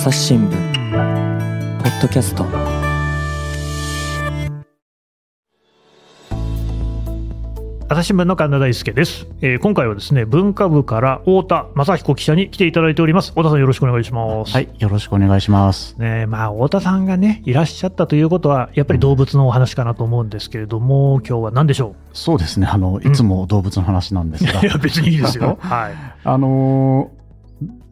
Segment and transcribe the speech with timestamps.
[0.00, 0.50] 朝日新聞。
[1.82, 2.46] ポッドキャスト。
[7.86, 13.32] 朝日新聞の神田大輔です、えー今回はですね文化部から太田正彦記者に来ていただいております。
[13.32, 14.52] 太田さんよろしくお願いします。
[14.52, 15.96] はい、よろしくお願いします。
[15.98, 25.58] ねまあ太田さんがねいらっしゃったということはやっぱり動物のお話かなと思うんですけれども、今日は何でしょそうですね、あの、いつも動物の話なんですが、ういや別にいいですよ。
[25.60, 25.92] はい。
[26.24, 27.19] あのー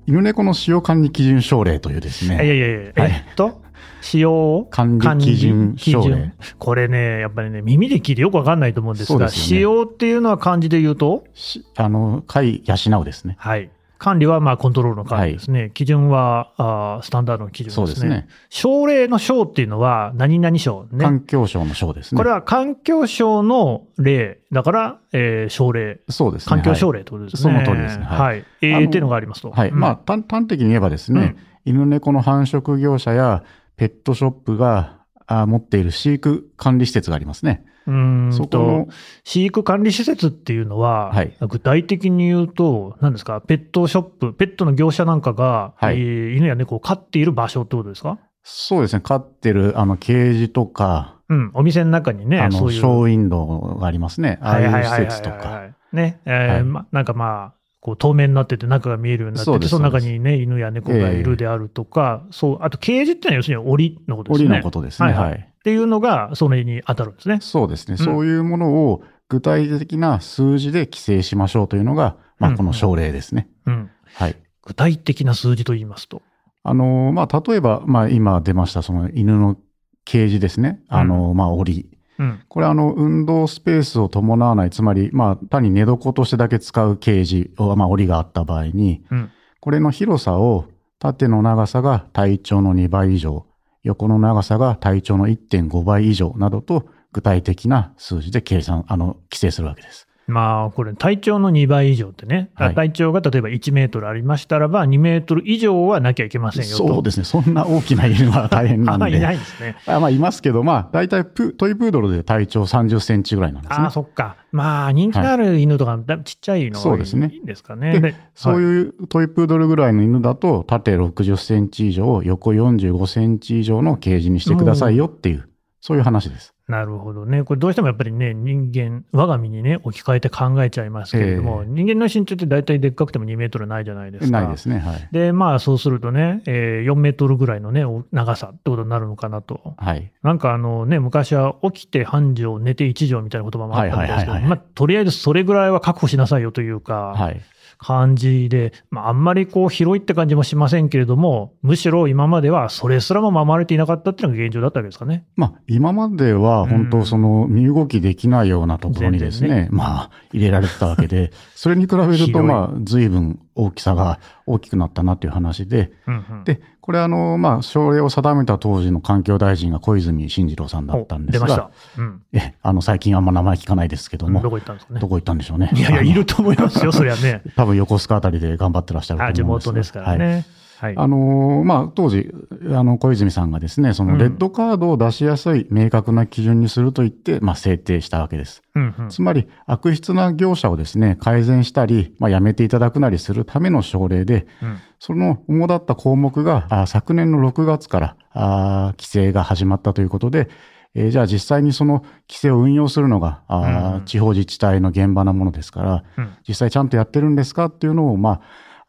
[0.08, 3.24] 犬猫の使用管理基準省令というですいやいね、やいや、はい。
[3.26, 3.60] えっと？
[4.00, 9.48] 使用管理基準省令これねやっぱりね耳で聞いてよくわかんないと思うんですがすよね。
[9.48, 11.24] 使用っていうのは漢字で言うと？
[11.34, 13.36] しあの、飼い養うですね。
[13.38, 17.86] はい管理はまあコントロールの管理ですね、基準はあースタンダードの基準ですね。
[17.86, 18.28] そうですね。
[18.48, 21.04] 省令の省っていうのは、何々省ね。
[21.04, 22.16] 環境省の省ですね。
[22.16, 26.48] これは環境省の例、だから、えー省令、そうですね。
[26.48, 26.98] 環境省令。
[26.98, 27.42] 令ってことですね。
[27.42, 28.22] その通りですねは。
[28.22, 29.50] はいえーっていうのがありますと。
[29.50, 29.70] はい。
[29.70, 33.42] うんまあ、端端的に言えばですね、犬猫の繁殖業者や
[33.76, 37.64] ペットショップがあ持っている飼育管理施設がありますね。
[37.88, 38.88] うーんとそこの、
[39.24, 48.18] 飼育管理施設っていうのは、はい具体的に言うと、何ですか、ペットショップ、ペットの業者なんかが、はいえー犬や猫を飼っている場所ってことですか？
[48.42, 52.70] そうですね、飼ってる、あの、ケージとか、うん、お店の中にね、あの。
[52.70, 54.38] ショーウィンドウがありますね。
[54.40, 55.66] ああいう施設とか。
[55.92, 55.96] い。
[55.96, 64.48] ね、えーはいま、なんかまあ、こう透明になってて中が見えるようになってて、その中にね、犬や猫がいるであるとか、そう、あとケージってのは要するに檻のことですね。
[64.48, 65.12] 檻のことですね。
[65.12, 65.44] ははいい。
[65.68, 67.38] っていうのが、それに当たるんですね。
[67.42, 67.98] そうですね。
[67.98, 73.48] そういうものを具体的な数字で規制しましょうというのが、まあ、うんこの省令ですね。
[73.66, 73.90] うん。
[74.14, 74.36] はい。
[74.62, 76.22] 具体的な数字と言いますと。
[76.62, 79.58] あの、まあ、例えば、まあ、今出ました、その犬の
[80.06, 80.80] ケージですね。
[80.88, 81.90] あの、まあ、檻。
[82.18, 82.40] うん。
[82.48, 89.30] これあの、運動スペースを伴わない、つまり、まあ、単に寝床としてだけ使うケージを、まあ、檻があった場合に、うん。
[89.60, 90.64] これの広さを
[90.98, 93.44] 縦の長さが体長の2倍以上、
[93.82, 100.07] 横の長さが体長の1.5倍以上などと具体的な数字で計算、あの、規制するわけです。
[100.28, 106.86] まあ、これ、体長の2倍以上ってね、はい体長が例えば1メートルありましたらば、2メートル以上はなきゃいけませんよと。
[106.86, 107.24] そうですね。
[107.24, 109.16] そんな大きな犬は大変なん あ、で。
[109.16, 109.76] いないんですね。
[109.86, 113.90] あまあ、いますけど、まあ、大体プトイプードルで体長30センチぐらいなんですねああ、。
[113.90, 114.36] そっか。
[114.52, 117.98] まあ、人気のある犬とか、だちっちゃいのがそうですねいいんですかね。
[117.98, 118.60] でそうう。
[118.60, 125.47] いうトイプードルぐらいの犬だと、縦60センチ以上、横45センチ以上のケージにしてくださいよっていう、
[125.80, 126.54] そういう話です。
[126.66, 127.44] なるほどね。
[127.44, 134.40] これどうしてもやっぱりね、人間、我が身にね、置き換えて考えちゃいますけれども、ええ人間の身長って大体でっかくても2メートルないじゃないですか。
[134.42, 134.78] ないですね。
[134.78, 135.08] はい。
[135.12, 139.74] で、まあそうするとね、えー4メートルぐらいのね、お長さってことになるのかなと。
[139.78, 140.12] はい。
[140.22, 147.40] なんかあのね、昔は起きて半畳、寝て一畳みたいな言葉もあったんですけど、まあとりあえずそれぐらいは確保しなさいよというか、はい。
[147.78, 155.24] 感じで、まあ、あんまりこう広いって感じもしませんけれども、むしろ今まではそれすらも守られていなかったっていうのが現状だったわけですかね。
[155.36, 156.68] まあ、今まではうん。
[156.68, 171.70] 本当その身動きできないようなところにですね、全然まあ、入れられてたわけで、それに比べると、まあ、随分大きさが大きくなったなという話で、うんうん、で、これあの、まあ、省令を定めた当時の環境大臣が小泉進次郎さんだったんですが、。
[171.98, 172.22] うん。
[172.32, 175.08] え、あの、最近あんま名前聞かないですけども、どこ行ったんですかねど。
[175.08, 175.70] こ行ったんでしょうね。
[175.74, 177.42] いやいや、いると思いますよ、そりゃね。
[177.56, 180.46] 多分横須賀あたりで頑張ってらっしゃると思あ、地うんですが元ですからはいね。
[180.78, 180.94] はい。
[180.96, 182.32] あのーまあ、当時、
[182.70, 188.62] あの、小泉さんがですね、そのレッドカードを出しやすい明確な基準にすると言って、まあ、制定したわけです。
[188.76, 189.08] うんうん。
[189.08, 194.78] つまり、悪質な業者をですね、改善したり、まあ、やめていただくなりするための省令で、うん。
[195.00, 200.48] その主だった項目が、あ昨年の6月から、あ規制が始まったということで、
[200.94, 204.04] えーじゃあ実際にその規制を運用するのが、あうん。
[204.04, 206.34] 地方自治体の現場なものですから、うん。
[206.46, 208.40] 実際ちゃんとやってるんですかっていうのを、まあ、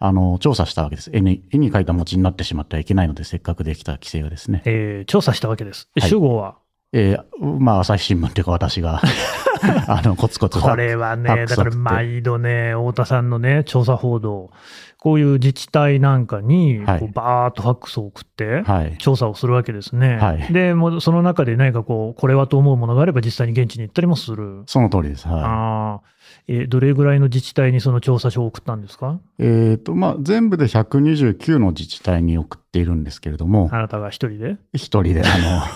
[0.01, 1.11] あの、調査したわけです。
[1.13, 4.61] 絵に、絵に描いた餅になってしまってはいけないので、せっかくできた規制がですね。
[4.65, 5.89] えー調査したわけです。
[5.99, 6.55] はい主語は、
[6.93, 9.01] えーまあ、朝日新聞というか私が、
[9.87, 14.51] あの、コツコツこれはね、だから毎度ね、太田さんのね、調査報道、
[14.97, 18.97] こういう自治体なんかに、はいこうバーっとファックスを送って、はい。
[18.97, 20.17] 調査をするわけですね。
[20.17, 24.63] はいで、もうその中で何かこう、これはと思うものがあれば、実際に現地に行ったりもする。
[24.65, 25.27] その通りです。
[25.27, 26.01] はああ
[26.51, 29.19] えーどれぐらいの自治体にその調査書を送ったんですか？
[29.39, 29.43] い。
[29.43, 34.57] えっ、と、まあ、全部で129の自治体に送っているんですけれども、あなたが一人で？
[34.73, 35.69] 一人で、あ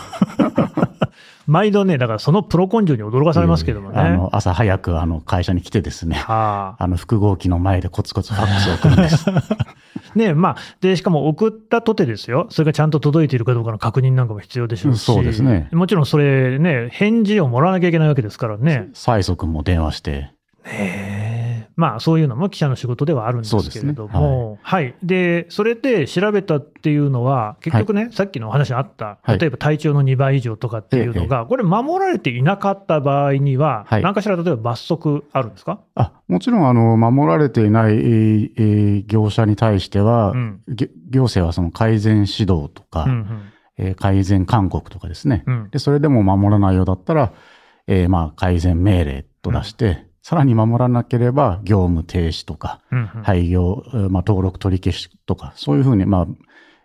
[1.45, 3.95] 毎度ね、だからそのプロ根性に驚かされますけどもね。
[3.97, 9.25] の、あの朝早く、あの、会社に来てですね、はああの、複合機の前でコツコツファックスを送るんです。
[10.15, 18.89] ねまあ、で、しかも送ったとてですよ、それがちゃんと届いているかどうかの確認なんかも必要でしょうし、そうですねもちろんそれね、返事をもらわなきゃいけないわけですからね。
[18.93, 20.32] 催促も電話して、
[20.65, 21.73] ねえ。
[21.75, 29.39] まあ、そういうのも記者の仕事ではあるんですけれども、はい、でそれで調べたっていうのは、結局ね、さっきのお話あった、はい。
[29.39, 34.03] 例えば体調の2倍以上とかっていうのが、これ、守られていなかった場合には、はい。
[34.03, 40.61] 何かしら例えば罰則あるんですか、あもちろんあの守られていない、え業者に対しては、うん。
[40.67, 43.41] ぎ行政はその改善指導とか、うんうん。
[43.77, 45.69] えー改善勧告とかですね、うん。
[45.71, 47.33] でそれでも守らないようだったら、
[47.87, 56.27] えーまあ改善命令と出して、さらに守らなければ業務停止とか、うんうん廃業、えーまあ、登録取り消しとか、そういうふうに、まあ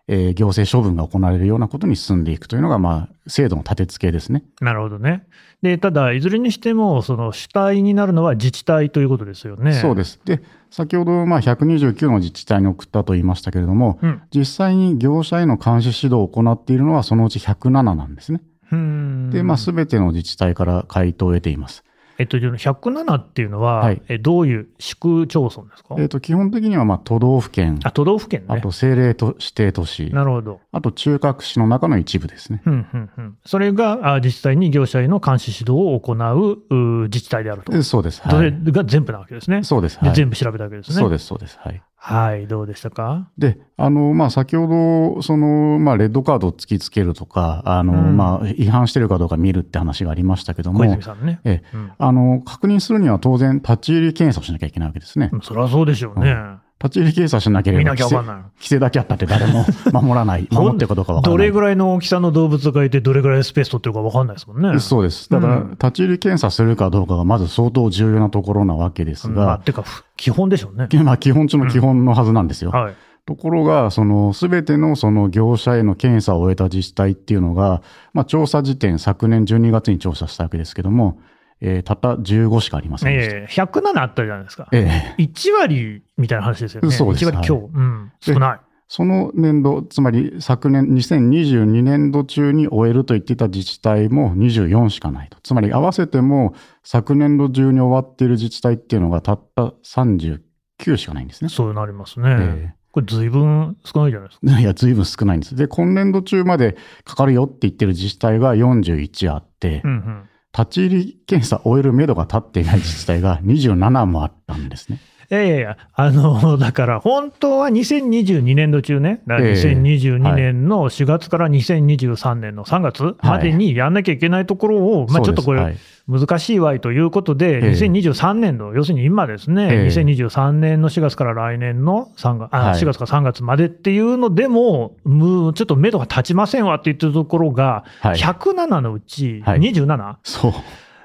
[0.08, 4.42] えー行政処分が行われるようなことに進んでいくというのが、まあ、制度の立て付けですね。
[4.60, 5.26] なるほどね。
[5.62, 9.72] でただ、いずれにしても、その主体になるのは自治体ということですよね。
[9.72, 10.20] そうです。
[10.24, 18.40] で、先ほど、まあ、129の自治体に送ったと言いましたけれども、うん実際に業者への監視指導を行っているのはそのうち107なんですね。
[18.72, 21.84] うんで、まあ、すべての自治体から回答を得ています。
[22.18, 28.46] えっと、107っていうのは、はいえどういう市区町村ですか、えっ、と、基本的には、まあ、都道府県、あ都道府県ね。
[28.48, 30.60] あと政令都指定都市、なるほど。
[30.72, 32.60] あと中核市の中の一部ですね。
[32.66, 37.72] うんうんうん、それがあ実際に業者への監視指導を行うう自治体であると。
[37.76, 38.20] えそうです。
[38.28, 38.72] それはい。
[38.72, 39.62] が全部なわけですね。
[39.62, 40.00] そうです。
[40.00, 40.16] ではい。
[40.16, 40.96] 全部調べたわけですね。
[40.96, 41.58] そうです、そうです。
[41.62, 41.80] はい。
[42.00, 43.28] はい、どうでしたか？
[43.36, 44.68] で、あの、まあ、先ほ
[45.16, 51.00] ど、その、まあ、レッドカードを突きつけるとか、あの、うんまあ、違反してるかどうか見るって話がありましたけどもね。
[51.44, 55.30] ええうんあの、確認するには当然、立ち入り検査をしなきゃいけないわけですね。
[55.42, 56.36] そりゃそうでしょうね。
[56.82, 58.50] 立ち入り検査しなけれ見ば規制、なきゃわかんない。
[58.58, 61.38] 規制だけあったって誰も 守らない、守ってるかどうかわからない。
[61.38, 64.78] どれぐらいの大きさの動物がいて、どれぐらいスペース取ってるかわかんないですもんね。
[64.78, 65.28] そうです。
[65.28, 70.88] だから、うん立ち入り検査するかどうかがまず相当重要なところなわけですまあ、が、てか、ふ基本でしょうね。
[71.02, 72.70] まあ、基本中の基本のはずなんですよ。
[72.70, 72.94] はい。
[73.26, 77.82] ところが、その、すべてのその業者への検査を終えた自治体っていうのが、
[78.14, 81.18] まあ、調査時点、昨年12月に調査したわけですけども、
[81.60, 83.36] えーたった15しかありませんでした。
[83.36, 84.68] ええ107あったじゃないですか。
[84.72, 86.90] ええ1割みたいな話ですよね。
[86.90, 87.70] そうです1割強。
[87.72, 88.12] うん。
[88.20, 88.60] 少ない。
[88.90, 95.36] その年度、つまり昨年、2022年度中に終えると言っていた自治体も24しかないと。
[95.42, 101.50] つまり合わせても昨年度中に終わっている自治体っていうのがたった39しかないんですね。
[101.50, 102.30] そうなりますね。
[102.38, 104.58] えこれ、ずいぶん少ないじゃないですか。
[104.58, 105.54] えいや、随分少ないんです。
[105.54, 110.28] で、今年度中までかかるよって言ってる自治体が41あって、うんうん。
[110.58, 114.98] 立ち入り検査を終える目処が立っていない自治体が27もあったんですね。
[115.30, 119.54] いやいやいや、あの、 だから、本当は2022年度中ね、だからええ。
[119.54, 125.76] 2022年の4月から2023年の3月までにやんなきゃいけないところを、まあちょっとこれ、
[126.08, 127.70] 難しいわいということで、ええ。
[127.72, 129.86] 2023年度、要するに今ですね、ええ。
[129.88, 132.74] 2023年の4月から来年の3月、あはい。
[132.80, 138.16] 4月から3月までっていうのでも、むちょっと目処が立ちませんわって言ってるところが、はい。
[138.16, 139.60] 107のうちはい。
[139.60, 140.52] 27?、そう。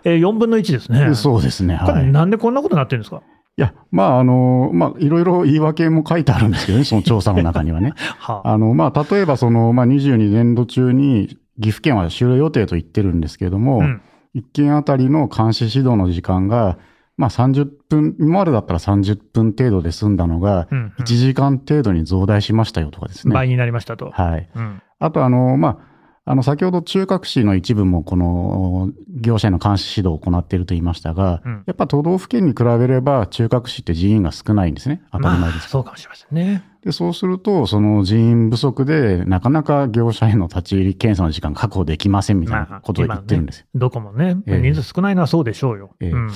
[0.06, 1.14] えー4分の1ですね。
[1.14, 1.76] そうですね。
[1.76, 2.06] はい。
[2.08, 3.22] いなんでこんなことになってるんですか？
[3.62, 7.94] や、まあ、あの、まあ、いろいろ言い訳も書いてあるんですけどね、 その調査の中にはね。
[8.20, 14.02] はああの、まあ、例えばその、まあ、22年度中に岐阜県は終了予定と言ってるんですけれども、うん
[14.36, 16.80] 1件あたりの監視指導の時間が、
[17.18, 23.34] まあ、30分、今までだったら30分程度で済んだのが、うんうん1時間程度に増大しましたよとかですね。
[23.36, 24.10] 倍になりましたと。
[24.12, 24.50] はい。
[24.56, 25.78] うんあと、あの、まあ、
[26.26, 35.02] あの、先ほど中核市の一部もこの業者への監視指導を行っていると言いましたが、うんやっぱ都道府県に比べれば中核市って人員が少ないんですね。
[35.12, 35.70] 当たり前まあです。
[35.70, 36.64] そうかもしれませんね。
[36.84, 43.66] で、そうすると、その人員不足で、なかなか業者への立ち入り検査の時間確保できませんみたいなことを言ってるんですよ。
[43.76, 45.92] どこもね、ええ人数少ないのはそうでしょうよ。
[46.00, 46.30] ええうん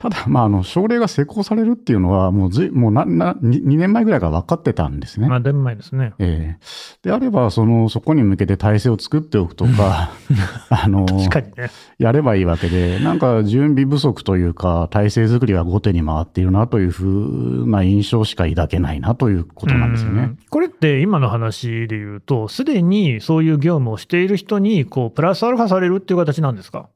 [0.00, 5.28] ただ、まあ、あの、省令が施行されるっていうのは、もうずい、もうな、な、2, 年前ぐらいから分かってたんですね。
[5.28, 6.14] まあ、だいぶ前ですね。
[6.18, 6.64] ええ
[7.02, 10.10] であれば、その、そこに向けて体制を作っておくとか、
[10.70, 11.70] あの、確かにね。
[11.98, 20.38] やればいいわけで、なんか準備不足というか、体制作りが後手に回っているなというふうな印象しか抱けないなということなんですよねうん。
[20.48, 26.88] これって今の話で言うと、すでにそういう業務をしている人に、こう、プラスアルファされるっていう形なんですか？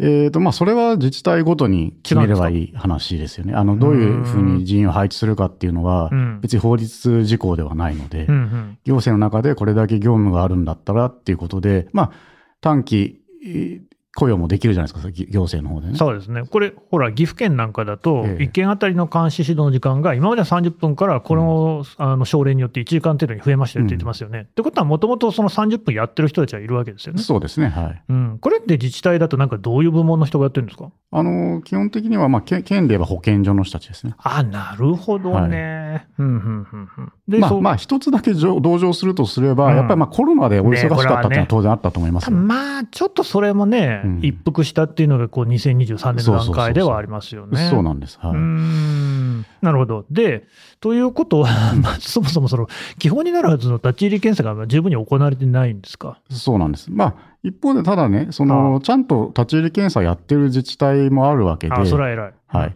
[0.00, 3.54] えっ、と、まあ、それは自治体ごとに決めればいい話ですよね。
[3.54, 8.78] あの、どういうふうに人員を配置するかっていうのはうん、別に法律事項ではないので、うんうん。
[8.84, 12.12] 行政の中でこれだけ業務があるんだったらっていうことで、まあ、
[12.60, 13.87] 短期えー
[14.18, 15.96] 雇用もできるじゃないですか、行政の方でね。
[15.96, 16.42] そうですね。
[16.42, 24.40] これ、ほら、岐阜県なんかだと、ええ1件あたりの監視指導の時間が、今までは30分から、この,、あの省令によって1時間程度に増えましたよって言ってますよね。
[24.40, 27.22] ってことは、もともとその30分やってる人たちはいるわけですよね。
[27.22, 28.02] そうですね、はい。
[28.08, 30.90] うん、これって自治体だと、なんかどういう部門の人がやってるんですか？
[31.12, 34.14] あの、基本的には、まあ、県県で言えば保健所の人たちですね。
[34.18, 36.08] あ、なるほどね。
[36.18, 37.12] うん、うん、うん、うん。
[37.28, 42.36] で、まあ、まあ、一つだけ同同情するとすれば、うんやっぱりまあコロナでお忙しかったっていうのは当然あったと思いますよ。
[42.36, 47.68] まあ、ちょっとそれもね、うん一服したっていうのがこう2023年の段階ではありますよね。
[47.70, 48.18] そうなんです。
[48.20, 48.32] はい。
[48.34, 50.06] んなるほど。
[50.10, 50.46] で、
[50.80, 52.66] ということは、まあそもそもその
[52.98, 56.20] 基本になるはずの立ち入り検査が十分に行われてないんですか？
[56.30, 56.90] そうなんです。
[56.90, 62.32] まあ、一方でただね、その、ちゃんと立ち入り検査やってる自治体もあるわけで、あ、それは偉い。
[62.48, 62.74] はい。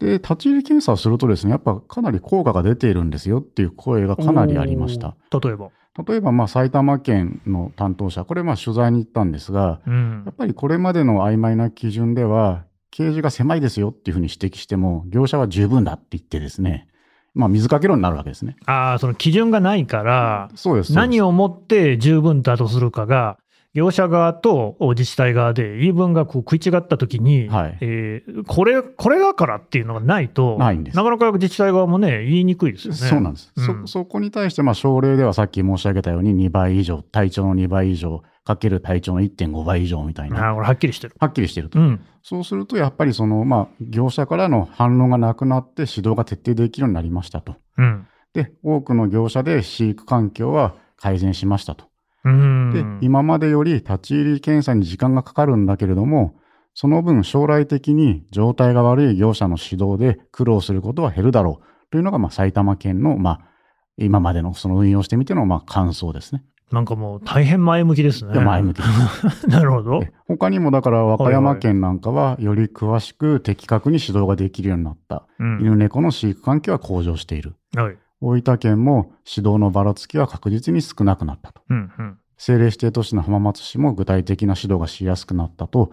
[0.00, 5.14] で、立ち入り検査をするとですね、やっぱかなり効果が出ているんですよっていう声がかなりありました。
[5.30, 5.68] 例えば？
[6.08, 16.88] 例えば、まあ、埼玉県の担当者、これ、まあ、取材に行ったんですが、うんやっぱりこれまでの曖昧な基準では、掲示が狭いですよっていうふうに指摘しても、業者は十分だって言ってですね、
[17.34, 18.56] まあ、水かけ論になるわけですね。
[18.66, 20.92] ああ、その基準がないから、そうです。
[20.92, 23.38] を何をもって十分だとするかが、
[23.72, 32.98] 業者側と自治体側で言い分がこう食い違ったときに、はいえーこれ、これだからっていうのがないと、ないんですなかなか自治体側もね、言いにくいですよね。
[32.98, 33.52] そうなんです。
[33.56, 41.14] うんそ、そこに対して、まあ、省令ではさっき申し上げたように2倍以上、体長の2倍以上、かける体長の1.5倍以上みたいな、これはっきりしてる。
[41.20, 41.78] はっきりしてると。
[41.78, 42.00] うん。
[42.22, 47.56] そうすると、やっぱりその、まあ、業者からの反論がなくなって指導が徹底できるようになりましたと。
[47.76, 48.06] うん。
[48.32, 51.89] で、多くの業者で飼育環境は改善しましたと。
[52.24, 52.98] うん。
[53.00, 56.34] で、今までより立ち入り検査に時間がかかるんだけれども、
[56.74, 63.40] その分将来的に状態が悪い業者の指導で苦労することは減るだろうというのが、まあ、埼玉県の、まあ、
[63.96, 66.44] 今までのその運用してみての、まあ、感想ですね。
[66.70, 68.32] なんかもう大変前向きですね。
[68.32, 68.78] で前向き。
[69.48, 70.00] なるほど。
[70.00, 75.26] で他にもだから和歌山県なんかはより詳しく的確に指導ができるようになった。
[75.40, 75.60] うん。
[75.60, 77.54] 犬猫の飼育環境は向上している。
[77.74, 77.98] はい。
[78.20, 81.62] 大分県も指導のばらつきは確実に少なくなったと。
[81.68, 81.92] うん。
[81.98, 82.18] うん。
[82.36, 85.92] 政令指定都市の浜松市も具体的な指導がしやすくなったと、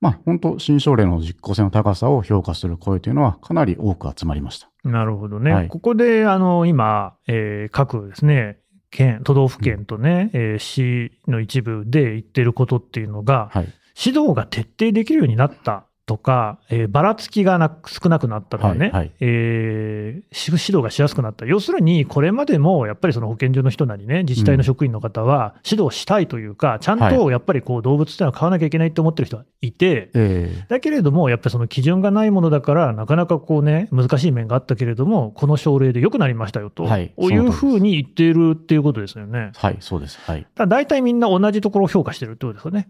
[0.00, 4.68] まあ、本当、新省令の実効性の高さを評価する声というのはかなり多く集まりました。
[4.84, 5.52] なるほどね。
[5.52, 8.58] はいここで、あの、今、えー各ですね、
[8.90, 13.72] 県、都道府県とね、えー市の一部で言ってることっていうのが、はい。
[13.96, 21.46] 指導が徹底できるようになったとか、えーばらつきがなく少なくなったとかね、はいはいえーし指導がしやすくなった。
[21.46, 39.52] 要するに、これまでもやっぱりその保健所の人なりね、自治体の職員の方は指導したいというか、ちゃんとやっぱりこう動物っていうのは飼わなきゃいけないって思ってる人はいて、えだけれども、やっぱりその基準がないものだから、なかなかこうね、難しい面があったけれども、この省令で良くなりましたよと、はいいうふうに言っているっていうことですよね。
[39.54, 40.18] ーはい、そうです。
[40.20, 40.46] はい。
[40.54, 42.88] ただ大体みんな同じところを評価してるってことですよね。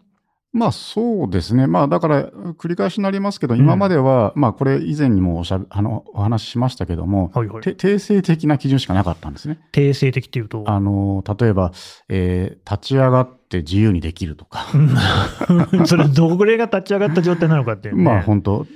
[0.52, 1.66] まあそうですね。
[1.66, 7.62] まあだから繰り返しになりますけど、うん今までは、まあこれ以前にもおしゃべあのお話ししましたけども、はいはい。
[7.62, 9.59] て定性的な基準しかなかったんですね。
[9.73, 10.64] 定性的っていうと？
[10.66, 11.73] あの、例えば、
[12.09, 14.78] えー立ち上がって自由にできるとか、う
[15.82, 18.02] ん それ、どれが立ち上がった状態なのかっていうね。
[18.04, 18.66] まあ本当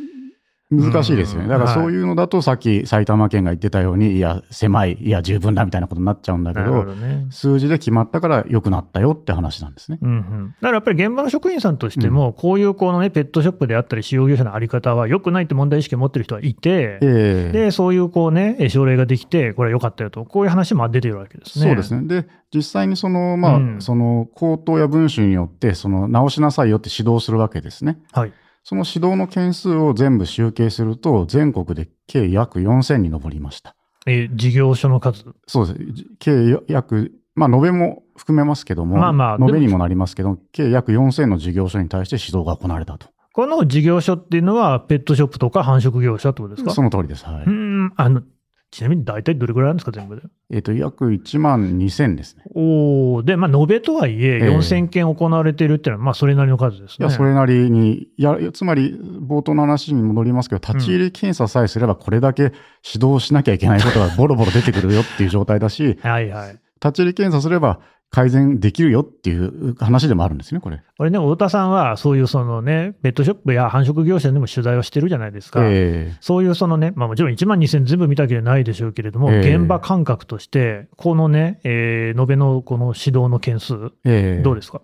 [0.71, 1.45] 難しいですよね。
[1.45, 7.27] うんだからそういうのだとさっき埼玉県が言ってたように、いや、狭い、いや、十分だみたいなことになっちゃうんだけど、どね。
[7.31, 9.99] 数字で決まったから良くなったよって話なんですね。
[10.03, 21.67] うんうん、だからやっぱり現場の職員さんとしても、こういうこの、ね、ペットショップであったり、使用業者のあり方は良くないって問題意識を持ってる人はいて、ええでそういうこう、ね、症例ができて、これは良かったよと、こういう話も出てるわけですね。
[21.67, 22.09] そうですね。
[22.09, 27.99] で、実際にその、まあ、うんその、口頭や文書によって、その、直しなさいよって指導するわけですね。
[28.13, 28.33] はい。
[28.69, 33.77] その指導の件数を全部集計すると、全国で計約4000に上りました。
[34.09, 35.25] えー事業所の数？
[35.47, 36.05] そうです。
[36.19, 43.07] 計約、まあ、延べも含めますけども、まあまあ延べにもなりますけど、計約4000の事業所に対して指導が行われたと。
[43.33, 46.73] この事業所っていうのは、ペットショップとか繁殖業者ってことですか？
[46.75, 47.25] その通りです。
[47.25, 47.45] はい。
[47.45, 48.23] うーんあの
[48.71, 50.23] ちなみに大体どれぐらいなんですか、全部で？
[50.51, 52.45] えっ、と、約1万2000ですね。
[52.55, 57.07] おーで、まあ、延べとはいえ、ええ4000件行われているっていうのは、まあ、それなりの数ですね。
[57.07, 62.53] いや、それなりに、いや、つまり、冒頭の話に戻りますけど、立ち入り検査さえすれば、これだけ
[62.85, 66.59] 指導しなきゃいけないことがボロボロ出てくるよっていう状態だし、 はいはい。
[66.83, 70.81] 立ち入り検査すれば改善できるよっていう話でもあるんですね、これ。
[70.97, 75.61] これね、太田さんは、そういうそのね、ペットショップや繁殖業者でも取材をしてるじゃないですか。
[75.65, 84.81] えそういうそのね、まあもちろん1万2000全部見たわけじゃないでしょうけれども、ええ現場感覚として、このね、えー延べのこの指導の件数、えええどうですか？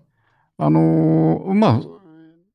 [0.58, 1.80] あのーまあ、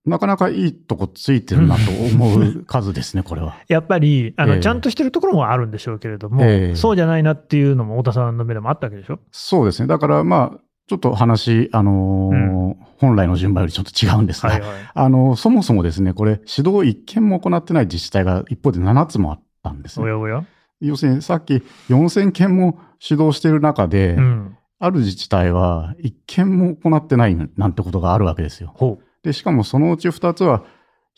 [0.08, 3.58] なかなかいいとこついてるなと思う数ですね、これは。
[3.68, 9.20] やっぱりあの、ええちゃんとしてるところもあるんでしょうけれども、ええそうじゃないなっていうのも太田さんの目でもあったわけでしょ？
[9.32, 9.88] そうですね。
[9.88, 14.70] だから、まあ、ちょっと話、あのー本来の順番よりちょっと違うんですが、はいはい。
[14.92, 20.06] あの、そもそもですね、これ、指導一件も行ってない自治体が一方で7つもあったんですね。
[20.06, 20.44] おやおや。
[20.82, 24.58] 要するに、さっき4000件も指導している中で、うん。
[24.80, 28.72] ある自治体は一件も行ってないなんてことがあるわけですよ。
[28.76, 30.64] ほで、しかもそのうち2つは、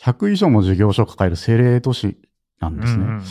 [0.02, 2.18] 100以上も事業所を抱える政令都市
[2.60, 2.82] なんう。
[2.82, 3.04] ですね。
[3.04, 3.24] うんうん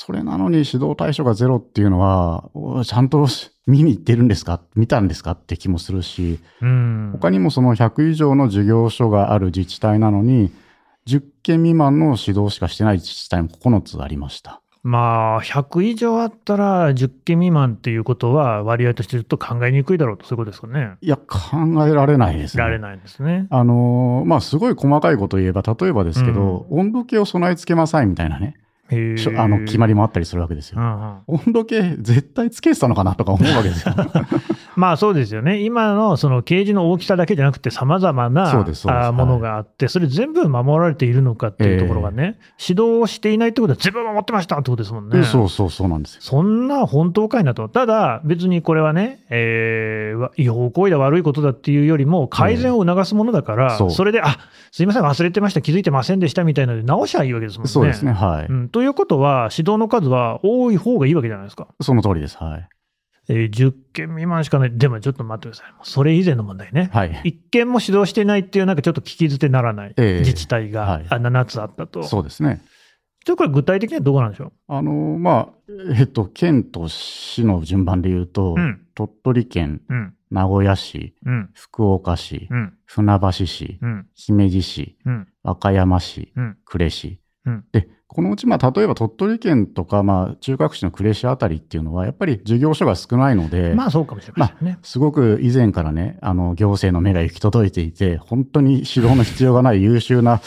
[0.00, 4.60] それなのに指導対象がゼロっていうのは、おちゃんとし見に行ってるんですか？
[4.76, 5.32] 見たんですか？
[5.32, 7.10] って気もするし、うん。
[7.14, 10.52] 他にもその100以上の事業所がある自治体なのに、
[11.08, 14.62] 10件未満の指導しかしてない自治体も9つありました。
[14.82, 20.96] まあ、100以上あったら10件未満っていうことは割合としてちょっと考えにくいだろうと、そういうことですかね。
[21.00, 22.62] いや、考えられないですね。
[22.62, 23.46] られないんですね。
[23.50, 28.56] あのーまあ、すごい細かいことを言えば、例えばですけど、温度計を備え付けなさいみたいなね、
[28.90, 30.80] あの決まりもあったりするわけですよ。
[30.80, 33.94] うんうん温度計絶対つけてたのかなとか思うわけですよ。
[34.76, 45.24] まあそうですよね、今のそのケージの大きさだけじゃなくて、さまざまなものがあって、それ全部守られているのかっていうところがね、指導をしていないってことは、全部守ってましたってことですもんね。
[45.24, 46.20] そうそうそうなんですよ。
[46.22, 54.36] そんな本当かいなと、ただ別にこれはね、え違法行為だ、悪いことだっていうよりも、改善を促すものだから、それで、あ
[54.70, 57.70] すいません、忘れてました、気づいてませんでしたみたいなので、直しゃいいわけですもんね。
[57.70, 58.12] そうですね。
[58.12, 58.46] はい。
[58.46, 61.66] うん、ということは、指導の数は多い方がいいわけじゃないですか。
[61.80, 62.36] その通りです。
[62.36, 62.68] はい。
[63.28, 66.88] えー10件未満しかない、でもちょっと待ってください、それ以前の問題ね。
[66.92, 67.20] はい。
[67.24, 72.04] 一件も指導してないっていう、なんかちょっと聞き捨てならないええ自治体が、はいあ7つあったと。
[72.04, 72.62] そうですね。
[73.24, 75.48] ちょっとこれ、具体的にはどこなんでしょあのーまあ、
[75.96, 78.60] えっと、県と市の順番で言うと、う。
[78.60, 87.20] うん、鳥取県、うん、名古屋市、うん、福岡市、うん、船橋市、うん、姫路市、うん、和歌山市、うん、呉市。
[87.48, 87.64] うん。
[87.72, 94.78] で、このうち、まあ、例えば鳥取県とか、まあ、中核市の呉市あたりっていうのは、やっぱり事業所が少ないので、まあそうかもしれませんね。
[94.82, 100.40] すごく以前からね、あの、行政の目が行き届いていて、本当に指導の必要がない 優秀な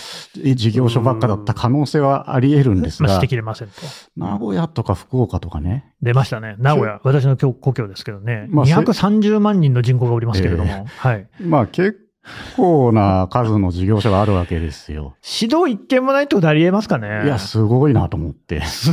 [0.56, 3.74] 事業所ばっかだった可能性はあり得るんですまあ、が指摘、れませんと。
[4.18, 10.84] 名古屋とか福岡とかね、出ましたね、名古屋、私の故故郷ですけどね、まあせ230万人の人口がおりますけれども、え。
[10.88, 12.11] はい、まあ結
[12.56, 15.16] 構な数の事業所があるわけですよ。
[15.42, 17.24] 指導一件もないってことありえますかね？
[17.26, 18.92] いや、すごいなと思って、す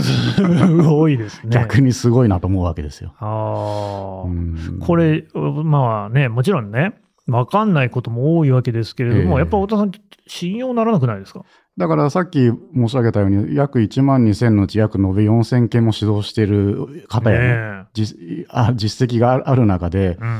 [0.82, 1.50] ごいですね。
[1.50, 3.14] 逆にすごいなと思うわけですよ。
[3.18, 6.94] ああ、うんこれ、まあね、もちろんね、
[7.26, 9.92] 分かんないことも多いわけですけれども、ええやっぱ太田さん、
[10.26, 11.44] 信用ならなくないですか？
[11.76, 17.49] だからさっき申し上げたように、約1万2000のうち約延べ4000件も指導している方やね、
[17.82, 18.16] ね実
[18.49, 20.38] あ実績がある中でえ、うん。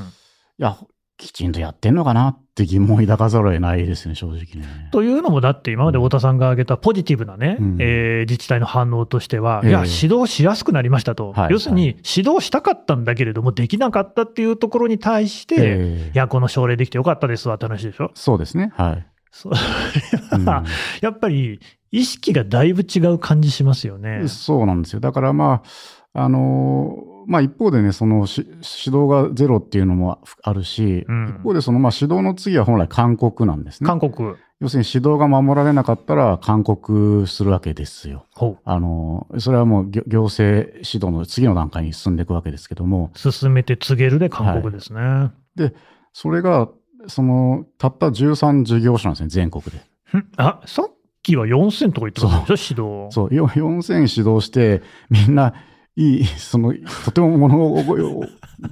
[0.59, 0.77] いや、
[1.19, 4.89] きちんとやってんのかなって疑問を抱かざるを得ないですね、正直ね。
[4.93, 18.13] というのも、だって今まで太田さんが挙げたポジティブなね、うんえー自治体の反応としては、ええいや、指導しやすくなりましたと、はい要するに指導したかったんだけれども、できなかったっていうところに対して、いええや、この奨励できてよかったですわって話でしょ。
[18.15, 18.73] そうですね。
[18.77, 19.07] はい。
[19.33, 19.57] それ
[20.45, 20.65] は、
[21.03, 21.59] やっぱり
[21.91, 24.29] 意識がだいぶ違う感じしますよねうん。
[24.29, 25.01] そうなんですよ。
[25.01, 25.63] だからま
[26.15, 28.57] あ、あのーまあ一方でね、そのし指
[28.97, 33.87] 導がゼロっていうのもあるし、うん一方でそのまあ指導の次は本来勧告なんですね。
[33.87, 38.25] 韓国、要するに指導が守られなかったら勧告するわけですよ。
[38.35, 45.31] ほあのーそれはもう行行政指導の次の段階に進んでいくわけですけども、う、進めて告げるで韓国ですね。
[46.15, 46.71] それが、
[47.09, 49.79] その、たった13事業所なんですね、全国で。
[50.19, 50.25] ん？
[50.37, 50.91] あさっ
[51.23, 53.15] きは4000とか言ってましたでしょ、指導。
[53.15, 55.55] そう、よ4000指導して、みんな、
[55.99, 56.73] いい、その、
[57.05, 57.83] とても物を、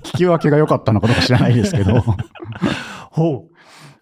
[0.05, 2.05] 聞き分けが良かったのかどうか知らないですけど、
[3.11, 3.49] ほ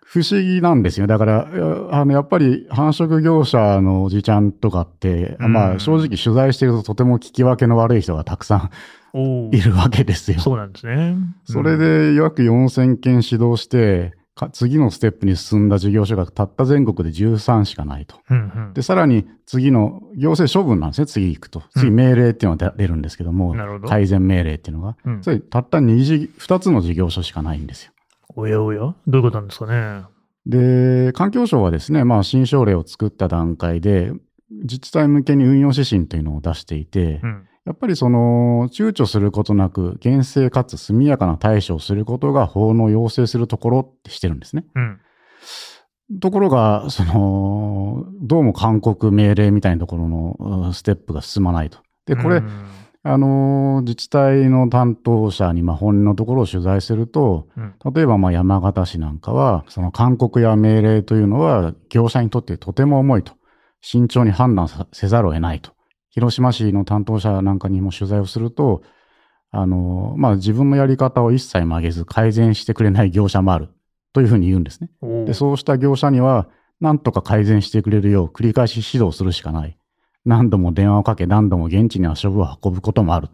[0.02, 1.06] 不思議なんですよ。
[1.06, 1.48] だから、
[1.90, 8.70] あの、やっぱり繁殖業者のおじちゃんとかって、うんまあ、正直取材してるととても聞き分けの悪い人がたくさ
[9.18, 10.38] んいるわけですよ。
[10.38, 11.16] そうなんですね。
[11.44, 18.16] それで約4000件指導して、か次のステップに進んだ事業所がたった全国で13しかないと。
[18.30, 21.62] うんうんで、さらに次の行政処分なんですね、次行くと。
[21.70, 24.96] 次うん命令っていうのが出出るんですけども、なるほど改善命令っていうのが。
[25.04, 27.92] うんそれたった 2, 事2つの事業所しかないんですよ。
[28.36, 28.80] おやおや？
[28.80, 30.02] どういうことなんですかね？
[30.46, 34.12] で、環境省はですね、まあ、新省令を作った段階で、
[34.50, 37.46] 自治体向けに運用指針というのを出していて、うん。
[37.64, 44.66] やっぱりその、躊躇することなく、厳正かつ速やかな対処をすることが法の要請するところってしてるんですね。
[44.74, 45.00] うん。
[46.20, 51.78] ところが、その、どうも勧告命令みたいなところのうんステップが進まないと。
[52.04, 52.64] で、これ、うん
[53.06, 63.34] あの、自治体の担当者に、まあ、本音のところを取材すると、うん例えば、まあ、山形市なんかは、その勧告や命令というのは、業者にとってとても重いと。
[63.82, 65.73] 慎重に判断させざるを得ないと。
[66.14, 68.82] 広島市の担当者なんかにも取材をすると、
[69.50, 73.70] あの、まあ、自分のやり方を一切曲げず改善してくれない業者もある。
[74.12, 74.90] というふうに言うんですね。
[75.26, 76.48] で、そうした業者には、
[76.80, 79.76] なんとか改善してくれるよう繰り返し指導するしかない。
[80.24, 83.28] 何度も電話をかけ、何度も現地に足を運ぶこともある。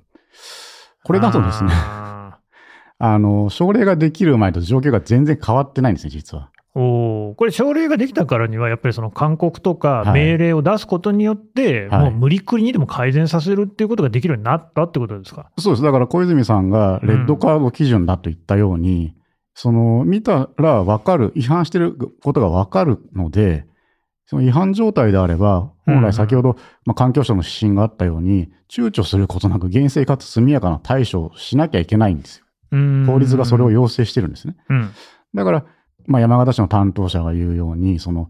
[1.04, 2.38] これだとですね、あ
[2.98, 6.50] あの、症例ができる前と状況が全然変わってないんですね、実は。
[6.74, 15.50] おーこれ、条例ができたからには、やっぱりその勧告とかはい命令を出すことによって、はいもう無理くりにでも改善させるっていうことができるようになったってことですか？
[15.58, 15.82] そうです。
[15.82, 19.16] だから小泉さんがレッドカード基準だと言ったように、
[19.54, 23.66] その見たら分かる、違反してることが分かるので、
[24.26, 26.56] その違反状態であれば、本来先ほど、
[26.86, 32.44] まあ、環境省の指針があったように、躊躇することなく厳正かつ速やかな対処をしなきゃいけないんですよ。
[33.06, 34.54] 法法律がそれを要請してるんですね。
[34.68, 34.90] うん。
[35.34, 35.64] だから、
[36.10, 38.28] まあ、山形市の担当者が言うように、その、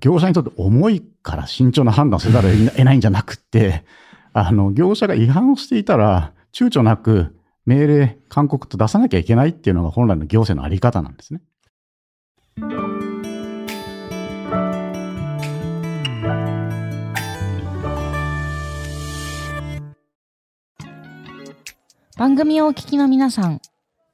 [0.00, 3.84] 業者にとって重いから慎重な判断をせざるを 得ないんじゃなくて、
[4.32, 11.40] あの、業者が違反をしていたら、躊躇なく命令、勧告と出さなきゃいけないっていうのが本来の行政のあり方なんですね。
[22.16, 23.60] 番組をお聞きの皆さん、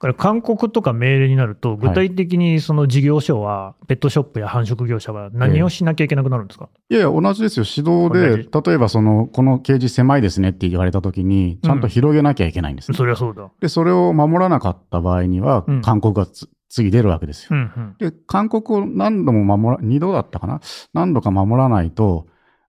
[0.00, 7.66] これ、勧告とか命令になると、具体的にその事業所は、ペットショップや繁殖業者は何をしなきゃいけなくなるんですか、いやいや、同じですよ。
[7.66, 13.50] 指導で、同例えばその、このケージ狭いですねって言われたときに、ちゃんと広げなきゃいけないんですね、そりゃそうだ。
[13.60, 17.48] で、それを守らなかった場合にはうん、勧告がつ次出るわけですよ。
[17.52, 17.96] うんうん。
[17.98, 20.60] で、勧告を何度も守ら、2度だったかな？
[20.92, 22.26] 何度か守らないと、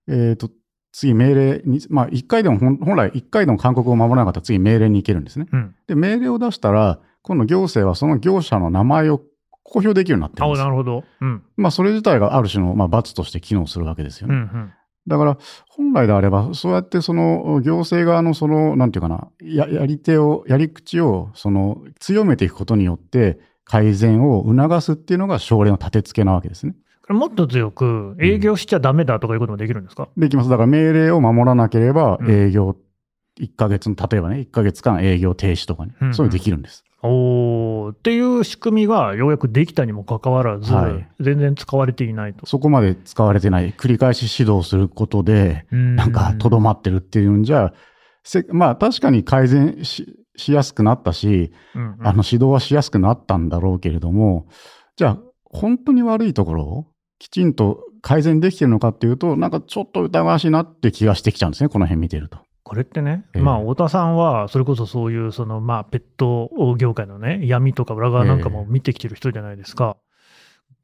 [0.08, 0.50] えっ、と、
[0.92, 5.46] 次命令に、まあ1回でも本、本来1回でも勧告を守らなかったら次命令に行けるんですね。
[5.52, 5.74] うん。
[5.86, 9.18] で、命令を出したら、今度行政はその業者の名前を
[9.62, 10.64] 公表できるようになってるあんですよ。
[10.64, 11.04] なるほど。
[11.20, 11.42] うん。
[11.56, 14.42] まあそれ自体がある種の、まあ、罰として機能するわけですようんうね。
[14.42, 14.72] ん。
[15.06, 26.74] だから、本来であれば、そうやってその行政側のその、なんていうかな、ややり手を、やり口を、その、強めていくことによって、改善を促すっていうのが省令の立て付けなわけですね。
[27.08, 30.50] もっと強く、営業しちゃダメだとかいうこともできるんですか、できます。
[30.50, 32.76] だから命令を守らなければうん営業、
[33.40, 36.84] 1ヶ月の、例えばね、1ヶ月間営業停止とかね、うんうんそういうのできるんです。
[37.02, 42.46] おーっていう仕組みがようやくできたにもかかわらず、はい全然使われていないと。
[42.46, 47.72] そこまで使われてない、繰り返し指導することで、ななんか、とどまってるっていうんじゃ、
[48.22, 54.46] せまあ、確かに改善ししやすくなったし、うんうんあの、指導はしやすくなったんだろうけれども、
[54.96, 56.86] じゃあ、本当に悪いところを
[57.18, 62.38] きちんと改善できてるのかっていうと、なんかちょっと疑わしいなって気がしてきちゃうんですね、この辺見てると。
[62.70, 63.42] これってね、ええ。
[63.42, 69.96] まあ、太田さんは、それこそそういう、その、まあ、ペット業界のね、闇とか裏側なんかも見てきてる人じゃないですか。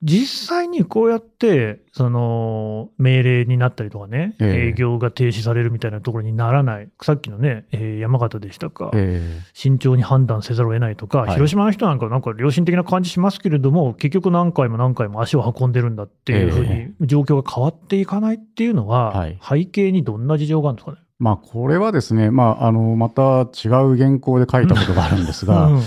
[0.02, 4.68] 実際にこうやって、その、命令になったりとかね、ええ。
[4.70, 11.34] 営業が停止されるみたいなところにならない、さっきのね、えー山形でしたか、え慎重に判断せざるを得ないとか、はい。
[11.34, 19.38] 広島の人なんかなんか良心的な感じしますけれども、結局何回も何回も足を運んでるんだっていうふうえに状況が変わっていかないっていうのは、はい。
[19.40, 20.98] 背景にどんな事情があるんですかね？
[21.18, 25.80] まあ、これはですね、まあ、あの、また違う原稿で書いたことがあるんですが、 うん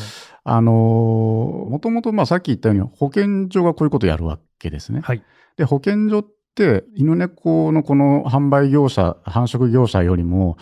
[0.46, 0.72] あの、
[1.70, 5.02] もともと、まあ、さっき言ったように、保健所がこういうことをやるわけですね。
[5.04, 5.22] はい。
[5.58, 10.58] で、保健所って、犬猫のこの販売業者、繁殖業者よりも、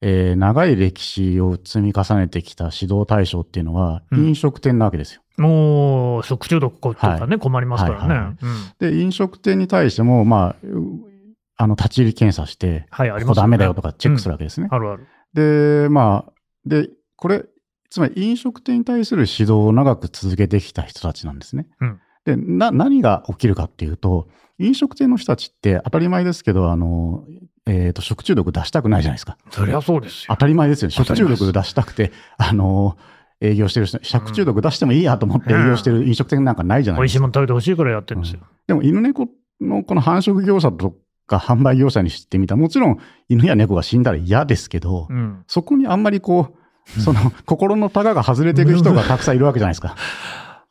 [0.00, 5.20] えー長い歴史を積み重ねてきた指導対象っていうのは、うん飲食店なわけですよ。
[5.36, 8.08] もう、食中毒とかね、はい困りますからね。
[8.08, 11.09] はいはいはいうんで、飲食店に対しても、まあ、う
[11.60, 14.68] あの、立ち入り検査して、はい、ありここダメだよとかチェックするわけですね。
[14.70, 15.06] あるある。
[15.34, 16.32] で、まあ、
[16.64, 17.44] で、これ、
[17.90, 21.66] つまり飲食店に対する指導を長く続けてきた人たちなんですね。
[21.80, 27.24] うんで、な、何が起きるかっていうと、飲食店の人たちって当たり前ですけど、あの、
[27.66, 29.38] えっ、と、食中毒出したくないじゃないですか。
[29.50, 30.36] そりゃそうですよ当。
[30.36, 30.92] たり前ですよね。
[30.92, 32.98] 食中毒出したくて、あの、
[33.40, 37.02] 営業してる人、食中毒出してもいいやと思って営業してる飲食店なんかないじゃないですか。
[37.02, 38.40] 美味しいもの食べてほしいからやってるんですよ。
[38.66, 39.28] でも、犬猫
[39.62, 40.94] のこの繁殖業者と
[41.30, 45.44] か販売業者にしてみたら、もちろん犬や猫が死んだら嫌ですけど、うん。
[45.46, 46.54] そこにあんまりこ
[46.96, 49.94] う、その 心のタガが外れていく人がたくさんいるわけじゃないですか。